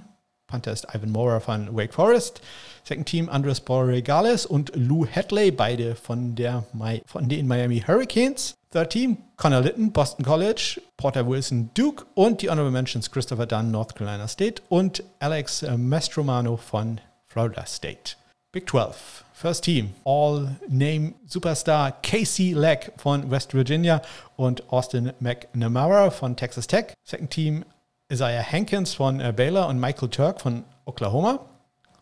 Panther 0.49 0.73
ist 0.73 0.87
Ivan 0.95 1.11
Mora 1.11 1.41
von 1.41 1.77
Wake 1.77 1.93
Forest. 1.93 2.41
Second 2.89 3.07
Team 3.07 3.29
Andres 3.29 3.61
Borregales 3.61 4.47
und 4.47 4.73
Lou 4.75 5.07
Hadley, 5.07 5.51
beide 5.51 5.95
von, 5.95 6.35
der, 6.35 6.65
von 7.05 7.29
den 7.29 7.47
Miami 7.47 7.85
Hurricanes. 7.87 8.55
Third 8.73 8.89
Team 8.89 9.19
Connor 9.37 9.61
Litton, 9.61 9.93
Boston 9.93 10.25
College, 10.25 10.81
Porter 10.97 11.29
Wilson, 11.29 11.69
Duke 11.75 12.07
und 12.15 12.41
die 12.41 12.49
Honorable 12.49 12.71
Mentions 12.71 13.11
Christopher 13.11 13.45
Dunn, 13.45 13.71
North 13.71 13.95
Carolina 13.95 14.27
State 14.27 14.63
und 14.71 15.05
Alex 15.19 15.67
Mastromano 15.77 16.57
von 16.57 16.99
Florida 17.27 17.67
State. 17.67 18.17
Big 18.53 18.67
12. 18.67 19.25
First 19.35 19.65
Team, 19.65 19.93
All-Name 20.07 21.13
Superstar 21.27 21.93
Casey 22.03 22.55
Leck 22.55 22.95
von 22.97 23.31
West 23.31 23.53
Virginia 23.53 24.01
und 24.37 24.73
Austin 24.73 25.13
McNamara 25.21 26.11
von 26.11 26.37
Texas 26.37 26.67
Tech. 26.67 26.95
Second 27.05 27.31
Team 27.31 27.65
Isaiah 28.11 28.43
Hankins 28.43 28.95
von 28.95 29.21
äh, 29.21 29.35
Baylor 29.37 29.69
und 29.69 29.79
Michael 29.79 30.09
Turk 30.09 30.41
von 30.41 30.65
Oklahoma. 30.87 31.41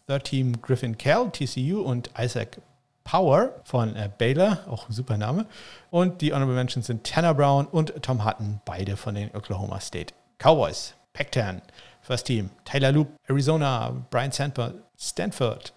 Third 0.06 0.24
Team 0.24 0.60
Griffin 0.62 0.96
Kell, 0.96 1.30
TCU 1.30 1.80
und 1.80 2.10
Isaac 2.18 2.60
Power 3.04 3.60
von 3.64 3.94
äh, 3.96 4.10
Baylor, 4.16 4.60
auch 4.68 4.88
ein 4.88 4.92
super 4.92 5.16
Name. 5.16 5.46
Und 5.90 6.20
die 6.20 6.32
Honorable 6.32 6.56
Mentions 6.56 6.86
sind 6.86 7.04
Tanner 7.04 7.34
Brown 7.34 7.66
und 7.66 8.02
Tom 8.02 8.24
Hutton, 8.24 8.60
beide 8.64 8.96
von 8.96 9.14
den 9.14 9.34
Oklahoma 9.34 9.80
State 9.80 10.14
Cowboys. 10.38 10.94
Pac-10, 11.12 11.62
First 12.02 12.26
Team, 12.26 12.50
Tyler 12.64 12.92
Loop, 12.92 13.08
Arizona, 13.26 13.90
Brian 14.10 14.30
Sandberg, 14.30 14.74
Stanford, 14.98 15.72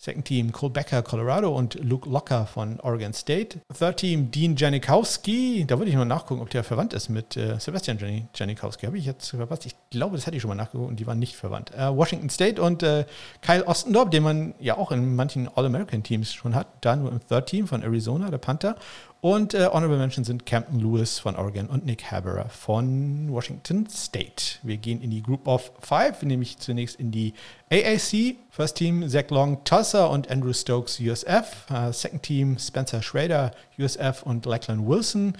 Second 0.00 0.26
Team 0.26 0.52
Cole 0.52 0.72
Becker, 0.72 1.02
Colorado 1.02 1.52
und 1.52 1.74
Luke 1.82 2.08
Locker 2.08 2.46
von 2.46 2.78
Oregon 2.78 3.12
State. 3.12 3.58
Third 3.76 3.96
Team 3.96 4.30
Dean 4.30 4.54
Janikowski. 4.54 5.64
Da 5.66 5.76
würde 5.76 5.90
ich 5.90 5.96
mal 5.96 6.04
nachgucken, 6.04 6.40
ob 6.40 6.50
der 6.50 6.62
verwandt 6.62 6.92
ist 6.92 7.08
mit 7.08 7.36
äh, 7.36 7.58
Sebastian 7.58 7.98
Janikowski. 8.32 8.86
Habe 8.86 8.96
ich 8.96 9.04
jetzt 9.04 9.30
verpasst? 9.30 9.66
Ich 9.66 9.74
glaube, 9.90 10.14
das 10.14 10.28
hatte 10.28 10.36
ich 10.36 10.42
schon 10.42 10.50
mal 10.50 10.54
nachgeguckt 10.54 10.88
und 10.88 11.00
die 11.00 11.06
waren 11.08 11.18
nicht 11.18 11.34
verwandt. 11.34 11.74
Äh, 11.74 11.96
Washington 11.96 12.30
State 12.30 12.62
und 12.62 12.84
äh, 12.84 13.06
Kyle 13.42 13.66
Ostendorp, 13.66 14.12
den 14.12 14.22
man 14.22 14.54
ja 14.60 14.78
auch 14.78 14.92
in 14.92 15.16
manchen 15.16 15.48
All-American-Teams 15.52 16.32
schon 16.32 16.54
hat. 16.54 16.68
Da 16.80 16.94
nur 16.94 17.10
im 17.10 17.18
Third 17.26 17.46
Team 17.46 17.66
von 17.66 17.82
Arizona, 17.82 18.30
der 18.30 18.38
Panther. 18.38 18.76
Und 19.20 19.52
äh, 19.52 19.68
Honorable 19.72 19.98
Mention 19.98 20.22
sind 20.22 20.46
Campton 20.46 20.78
Lewis 20.78 21.18
von 21.18 21.34
Oregon 21.34 21.66
und 21.66 21.84
Nick 21.84 22.04
Haberer 22.04 22.48
von 22.50 23.32
Washington 23.32 23.88
State. 23.88 24.58
Wir 24.62 24.76
gehen 24.76 25.02
in 25.02 25.10
die 25.10 25.22
Group 25.22 25.48
of 25.48 25.72
Five, 25.80 26.22
nämlich 26.22 26.58
zunächst 26.58 27.00
in 27.00 27.10
die 27.10 27.34
AAC. 27.68 28.36
First 28.50 28.76
Team 28.76 29.08
Zach 29.08 29.30
Long, 29.30 29.64
Tulsa 29.64 30.06
und 30.06 30.30
Andrew 30.30 30.52
Stokes, 30.52 31.00
USF. 31.00 31.66
Uh, 31.68 31.90
second 31.90 32.22
Team 32.22 32.58
Spencer 32.60 33.02
Schrader, 33.02 33.50
USF 33.76 34.22
und 34.22 34.46
Lachlan 34.46 34.86
Wilson 34.86 35.36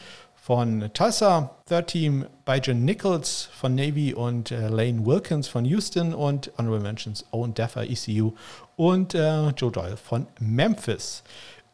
von 0.48 0.90
Tulsa, 0.92 1.50
Third 1.68 1.86
Team 1.88 2.26
Bijan 2.46 2.84
Nichols 2.84 3.48
von 3.52 3.76
Navy 3.76 4.12
und 4.12 4.50
äh, 4.50 4.68
Lane 4.68 5.06
Wilkins 5.06 5.46
von 5.46 5.64
Houston 5.66 6.14
und 6.14 6.50
Honorable 6.58 6.80
Mentions 6.80 7.24
Owen 7.30 7.54
Deffer, 7.54 7.82
ECU 7.82 8.32
und 8.74 9.14
äh, 9.14 9.50
Joe 9.50 9.70
Doyle 9.70 9.96
von 9.96 10.26
Memphis. 10.40 11.22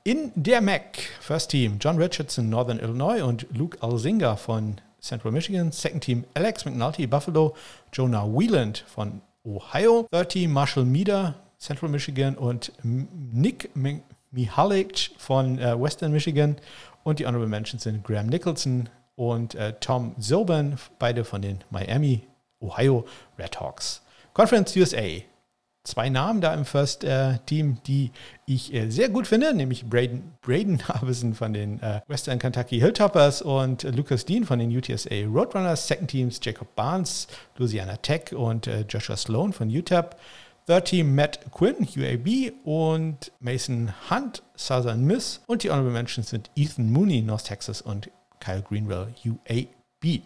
In 0.07 0.33
der 0.35 0.61
MAC, 0.61 0.99
First 1.19 1.51
Team 1.51 1.79
John 1.81 1.97
Richardson, 1.97 2.51
Northern 2.51 2.79
Illinois 2.79 3.23
und 3.23 3.47
Luke 3.57 3.79
Alzinga 3.81 4.37
von 4.37 4.79
Central 5.01 5.33
Michigan. 5.33 5.73
Second 5.73 6.05
Team 6.05 6.25
Alex 6.35 6.67
McNulty, 6.67 7.07
Buffalo, 7.07 7.57
Jonah 7.91 8.27
Wieland 8.27 8.85
von 8.87 9.23
Ohio. 9.47 10.07
Third 10.13 10.29
Team 10.29 10.53
Marshall 10.53 10.85
Meader, 10.85 11.37
Central 11.57 11.91
Michigan 11.91 12.37
und 12.37 12.71
Nick 12.83 13.71
Mihalik 14.31 15.11
von 15.17 15.59
äh, 15.59 15.81
Western 15.81 16.13
Michigan. 16.13 16.57
Und 17.03 17.19
die 17.19 17.27
Honorable 17.27 17.49
Mentions 17.49 17.85
sind 17.85 18.05
Graham 18.05 18.27
Nicholson 18.27 18.91
und 19.17 19.55
äh, 19.55 19.73
Tom 19.81 20.15
Zoban, 20.19 20.79
beide 20.99 21.25
von 21.25 21.41
den 21.41 21.65
Miami, 21.71 22.27
Ohio 22.61 23.07
Redhawks. 23.39 24.03
Conference 24.35 24.77
USA. 24.77 25.23
Zwei 25.85 26.09
Namen 26.09 26.41
da 26.41 26.55
im 26.55 26.65
First 26.65 27.05
äh, 27.05 27.39
Team, 27.45 27.77
die 27.87 28.11
ich 28.47 28.73
äh, 28.73 28.89
sehr 28.89 29.11
gut 29.11 29.27
finde, 29.27 29.53
nämlich 29.53 29.85
Braden, 29.85 30.33
Braden 30.41 30.89
Harbison 30.89 31.35
von 31.35 31.53
den 31.53 31.79
äh, 31.83 32.01
Western 32.09 32.39
Kentucky 32.39 32.81
Hilltoppers 32.81 33.43
und 33.43 33.83
Lucas 33.95 34.25
Dean 34.25 34.45
von 34.45 34.59
den 34.59 34.75
UTSA 34.75 35.27
Roadrunners. 35.27 35.87
Second 35.87 36.11
Teams 36.11 36.41
Jacob 36.43 36.75
Barnes, 36.75 37.29
Louisiana 37.59 37.99
Tech 37.99 38.35
und 38.35 38.67
äh, 38.67 38.87
Joshua 38.89 39.17
Sloan 39.17 39.53
von 39.53 39.69
UTEP. 39.69 40.17
Third 40.67 40.87
Team 40.87 41.15
Matt 41.15 41.41
Quinn, 41.53 41.87
UAB 41.95 42.55
und 42.65 43.31
Mason 43.41 43.93
Hunt, 44.09 44.43
Southern 44.57 45.05
Miss. 45.05 45.43
Und 45.47 45.65
die 45.65 45.71
Honorable 45.71 45.93
Mentions 45.93 46.31
sind 46.31 46.51
Ethan 46.57 46.91
Mooney, 46.91 47.21
North 47.21 47.45
Texas 47.45 47.83
und 47.83 48.11
Kyle 48.41 48.63
Greenwell, 48.63 49.09
UAB. 49.23 50.23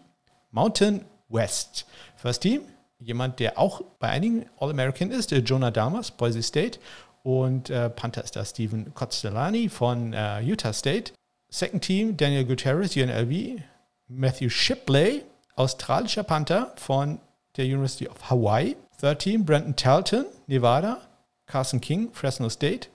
Mountain 0.52 1.04
West. 1.28 1.84
First 2.14 2.42
Team, 2.42 2.60
jemand, 2.98 3.40
der 3.40 3.58
auch 3.58 3.82
bei 3.98 4.08
einigen 4.08 4.46
All-American 4.58 5.10
ist, 5.10 5.30
Jonah 5.30 5.70
Damas, 5.70 6.10
Boise 6.10 6.42
State. 6.42 6.78
Und 7.22 7.70
äh, 7.70 7.90
Panther 7.90 8.24
ist 8.24 8.36
da 8.36 8.44
Steven 8.44 8.94
Costellani 8.94 9.68
von 9.68 10.12
äh, 10.12 10.40
Utah 10.40 10.72
State. 10.72 11.12
Second 11.50 11.82
Team, 11.82 12.16
Daniel 12.16 12.44
Gutierrez, 12.44 12.96
UNLV. 12.96 13.60
Matthew 14.08 14.48
Shipley, 14.48 15.22
australischer 15.54 16.22
Panther 16.22 16.72
von 16.76 17.20
der 17.56 17.66
University 17.66 18.08
of 18.08 18.30
Hawaii. 18.30 18.76
Third 19.00 19.20
Team, 19.20 19.44
Brandon 19.44 19.76
Talton, 19.76 20.24
Nevada, 20.46 20.98
Carson 21.46 21.80
King, 21.80 22.10
Fresno 22.12 22.48
State. 22.48 22.88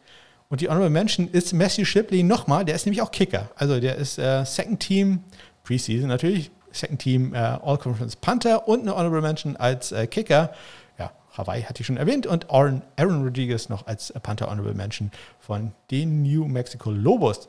Und 0.49 0.61
die 0.61 0.69
Honorable 0.69 0.89
Mention 0.89 1.29
ist 1.29 1.53
Matthew 1.53 1.85
Shipley 1.85 2.23
nochmal, 2.23 2.65
der 2.65 2.75
ist 2.75 2.85
nämlich 2.85 3.01
auch 3.01 3.11
Kicker. 3.11 3.49
Also 3.55 3.79
der 3.79 3.95
ist 3.95 4.17
äh, 4.17 4.43
Second 4.45 4.79
Team, 4.79 5.23
Preseason 5.63 6.07
natürlich, 6.07 6.51
Second 6.73 6.99
Team 6.99 7.33
äh, 7.33 7.37
All-Conference 7.37 8.17
Panther 8.17 8.67
und 8.67 8.81
eine 8.81 8.95
Honorable 8.95 9.21
Mention 9.21 9.55
als 9.55 9.91
äh, 9.91 10.07
Kicker. 10.07 10.51
Ja, 10.99 11.11
Hawaii 11.37 11.63
hatte 11.63 11.81
ich 11.81 11.87
schon 11.87 11.97
erwähnt 11.97 12.27
und 12.27 12.49
Aaron, 12.49 12.81
Aaron 12.97 13.23
Rodriguez 13.23 13.69
noch 13.69 13.87
als 13.87 14.11
Panther 14.21 14.49
Honorable 14.49 14.73
Mention 14.73 15.11
von 15.39 15.71
den 15.91 16.23
New 16.23 16.45
Mexico 16.45 16.91
Lobos. 16.91 17.47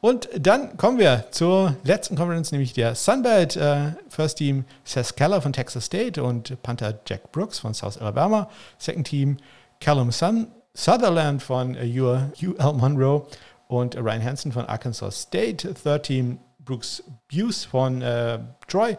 Und 0.00 0.28
dann 0.38 0.76
kommen 0.76 0.98
wir 0.98 1.24
zur 1.30 1.76
letzten 1.82 2.16
Conference, 2.16 2.52
nämlich 2.52 2.72
der 2.74 2.94
Sunbelt 2.94 3.56
äh, 3.56 3.92
First 4.08 4.38
Team 4.38 4.64
Seth 4.84 5.16
Keller 5.16 5.40
von 5.40 5.52
Texas 5.52 5.86
State 5.86 6.22
und 6.22 6.62
Panther 6.62 6.98
Jack 7.06 7.32
Brooks 7.32 7.58
von 7.58 7.74
South 7.74 7.98
Alabama. 7.98 8.48
Second 8.78 9.06
Team 9.06 9.36
Callum 9.80 10.12
Sun, 10.12 10.48
Sutherland 10.74 11.42
von 11.42 11.74
äh, 11.74 12.00
UL 12.00 12.30
Monroe 12.74 13.26
und 13.68 13.96
Ryan 13.96 14.22
Hansen 14.22 14.52
von 14.52 14.66
Arkansas 14.66 15.22
State. 15.22 15.74
Third 15.74 16.04
Team 16.04 16.38
Brooks 16.66 17.02
Buse 17.32 17.66
von 17.66 18.02
äh, 18.02 18.38
Troy 18.68 18.98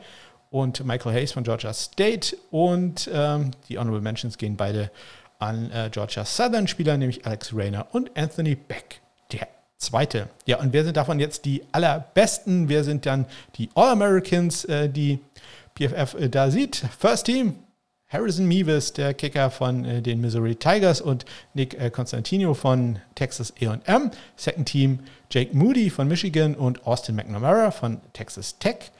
und 0.50 0.84
Michael 0.84 1.14
Hayes 1.14 1.32
von 1.32 1.44
Georgia 1.44 1.72
State. 1.74 2.36
Und 2.50 3.10
ähm, 3.14 3.52
die 3.70 3.78
Honorable 3.78 4.02
Mentions 4.02 4.40
gehen 4.40 4.58
beide 4.58 4.90
an 5.38 5.70
äh, 5.72 5.90
Georgia 5.92 6.26
Southern 6.26 6.68
Spieler, 6.68 6.98
nämlich 6.98 7.26
Alex 7.26 7.54
Rayner 7.54 7.88
und 7.92 8.18
Anthony 8.18 8.56
Beck. 8.56 9.02
Der 9.32 9.48
Zweite. 9.78 10.30
Ja, 10.46 10.60
und 10.60 10.74
wer 10.74 10.84
sind 10.84 10.98
davon 10.98 11.20
jetzt 11.20 11.46
die 11.46 11.62
allerbesten? 11.72 12.70
Wer 12.70 12.84
sind 12.84 13.06
dann 13.06 13.26
die 13.56 13.70
All-Americans, 13.76 14.66
äh, 14.66 14.90
die 14.90 15.20
PFF 15.78 16.16
äh, 16.16 16.30
da 16.30 16.50
sieht? 16.50 16.78
First 16.98 17.28
Team, 17.28 17.56
Harrison 18.10 18.48
Meevis, 18.48 18.94
der 18.94 19.14
Kicker 19.14 19.52
von 19.52 19.84
äh, 19.84 20.02
den 20.02 20.22
Missouri 20.22 20.56
Tigers 20.56 21.02
und 21.02 21.26
Nick 21.54 21.78
äh, 21.78 21.90
Constantino 21.90 22.54
von 22.54 23.00
Texas 23.16 23.54
A&M. 23.62 24.12
Second 24.38 24.66
Team, 24.66 25.00
Jake 25.30 25.56
Moody 25.56 25.90
von 25.90 26.08
Michigan 26.08 26.56
und 26.56 26.88
Austin 26.88 27.16
McNamara 27.16 27.70
von 27.72 28.00
Texas 28.14 28.58
Tech. 28.60 28.92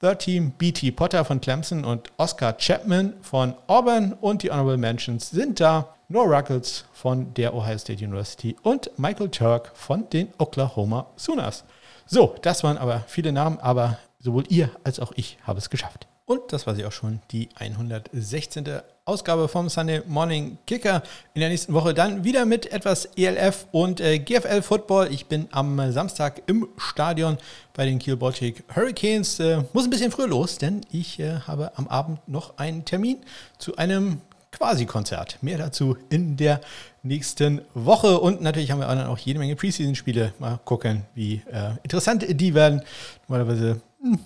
Third 0.00 0.20
Team, 0.20 0.52
BT 0.52 0.94
Potter 0.94 1.24
von 1.24 1.40
Clemson 1.40 1.84
und 1.84 2.12
Oscar 2.18 2.56
Chapman 2.56 3.14
von 3.20 3.54
Auburn. 3.66 4.12
Und 4.20 4.44
die 4.44 4.50
Honorable 4.52 4.78
Mentions 4.78 5.30
sind 5.30 5.58
da 5.58 5.96
Noah 6.08 6.36
Ruckles 6.36 6.84
von 6.92 7.34
der 7.34 7.52
Ohio 7.52 7.78
State 7.78 8.04
University 8.04 8.56
und 8.62 8.96
Michael 8.96 9.28
Turk 9.30 9.72
von 9.74 10.08
den 10.08 10.28
Oklahoma 10.38 11.06
Sooners. 11.16 11.64
So, 12.06 12.36
das 12.42 12.62
waren 12.62 12.78
aber 12.78 13.04
viele 13.08 13.32
Namen, 13.32 13.58
aber 13.58 13.98
sowohl 14.20 14.44
ihr 14.48 14.70
als 14.84 15.00
auch 15.00 15.12
ich 15.16 15.36
habe 15.42 15.58
es 15.58 15.68
geschafft. 15.68 16.06
Und 16.30 16.52
das 16.52 16.64
war 16.68 16.76
sie 16.76 16.84
auch 16.84 16.92
schon, 16.92 17.18
die 17.32 17.48
116. 17.56 18.64
Ausgabe 19.04 19.48
vom 19.48 19.68
Sunday 19.68 20.00
Morning 20.06 20.58
Kicker. 20.64 21.02
In 21.34 21.40
der 21.40 21.48
nächsten 21.48 21.72
Woche 21.72 21.92
dann 21.92 22.22
wieder 22.22 22.46
mit 22.46 22.70
etwas 22.70 23.06
ELF 23.16 23.66
und 23.72 24.00
äh, 24.00 24.20
GFL 24.20 24.62
Football. 24.62 25.08
Ich 25.10 25.26
bin 25.26 25.48
am 25.50 25.90
Samstag 25.90 26.42
im 26.46 26.68
Stadion 26.76 27.36
bei 27.74 27.84
den 27.84 27.98
Kiel 27.98 28.14
Baltic 28.14 28.62
Hurricanes. 28.72 29.40
Äh, 29.40 29.64
muss 29.72 29.82
ein 29.82 29.90
bisschen 29.90 30.12
früh 30.12 30.26
los, 30.26 30.58
denn 30.58 30.82
ich 30.92 31.18
äh, 31.18 31.40
habe 31.48 31.72
am 31.74 31.88
Abend 31.88 32.20
noch 32.28 32.58
einen 32.58 32.84
Termin 32.84 33.16
zu 33.58 33.74
einem 33.74 34.20
Quasi-Konzert. 34.52 35.42
Mehr 35.42 35.58
dazu 35.58 35.96
in 36.10 36.36
der 36.36 36.60
nächsten 37.02 37.60
Woche. 37.74 38.20
Und 38.20 38.40
natürlich 38.40 38.70
haben 38.70 38.78
wir 38.78 38.86
dann 38.86 39.08
auch 39.08 39.18
jede 39.18 39.40
Menge 39.40 39.56
Preseason-Spiele. 39.56 40.32
Mal 40.38 40.60
gucken, 40.64 41.02
wie 41.16 41.42
äh, 41.50 41.72
interessant 41.82 42.24
die 42.28 42.54
werden. 42.54 42.82
Normalerweise 43.26 43.80
hm, 44.00 44.20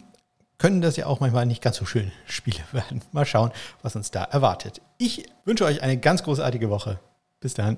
können 0.64 0.80
das 0.80 0.96
ja 0.96 1.04
auch 1.04 1.20
manchmal 1.20 1.44
nicht 1.44 1.60
ganz 1.60 1.76
so 1.76 1.84
schöne 1.84 2.10
Spiele 2.26 2.60
werden. 2.72 3.02
Mal 3.12 3.26
schauen, 3.26 3.50
was 3.82 3.96
uns 3.96 4.10
da 4.10 4.24
erwartet. 4.24 4.80
Ich 4.96 5.26
wünsche 5.44 5.66
euch 5.66 5.82
eine 5.82 5.98
ganz 5.98 6.22
großartige 6.22 6.70
Woche. 6.70 6.98
Bis 7.38 7.52
dann. 7.52 7.76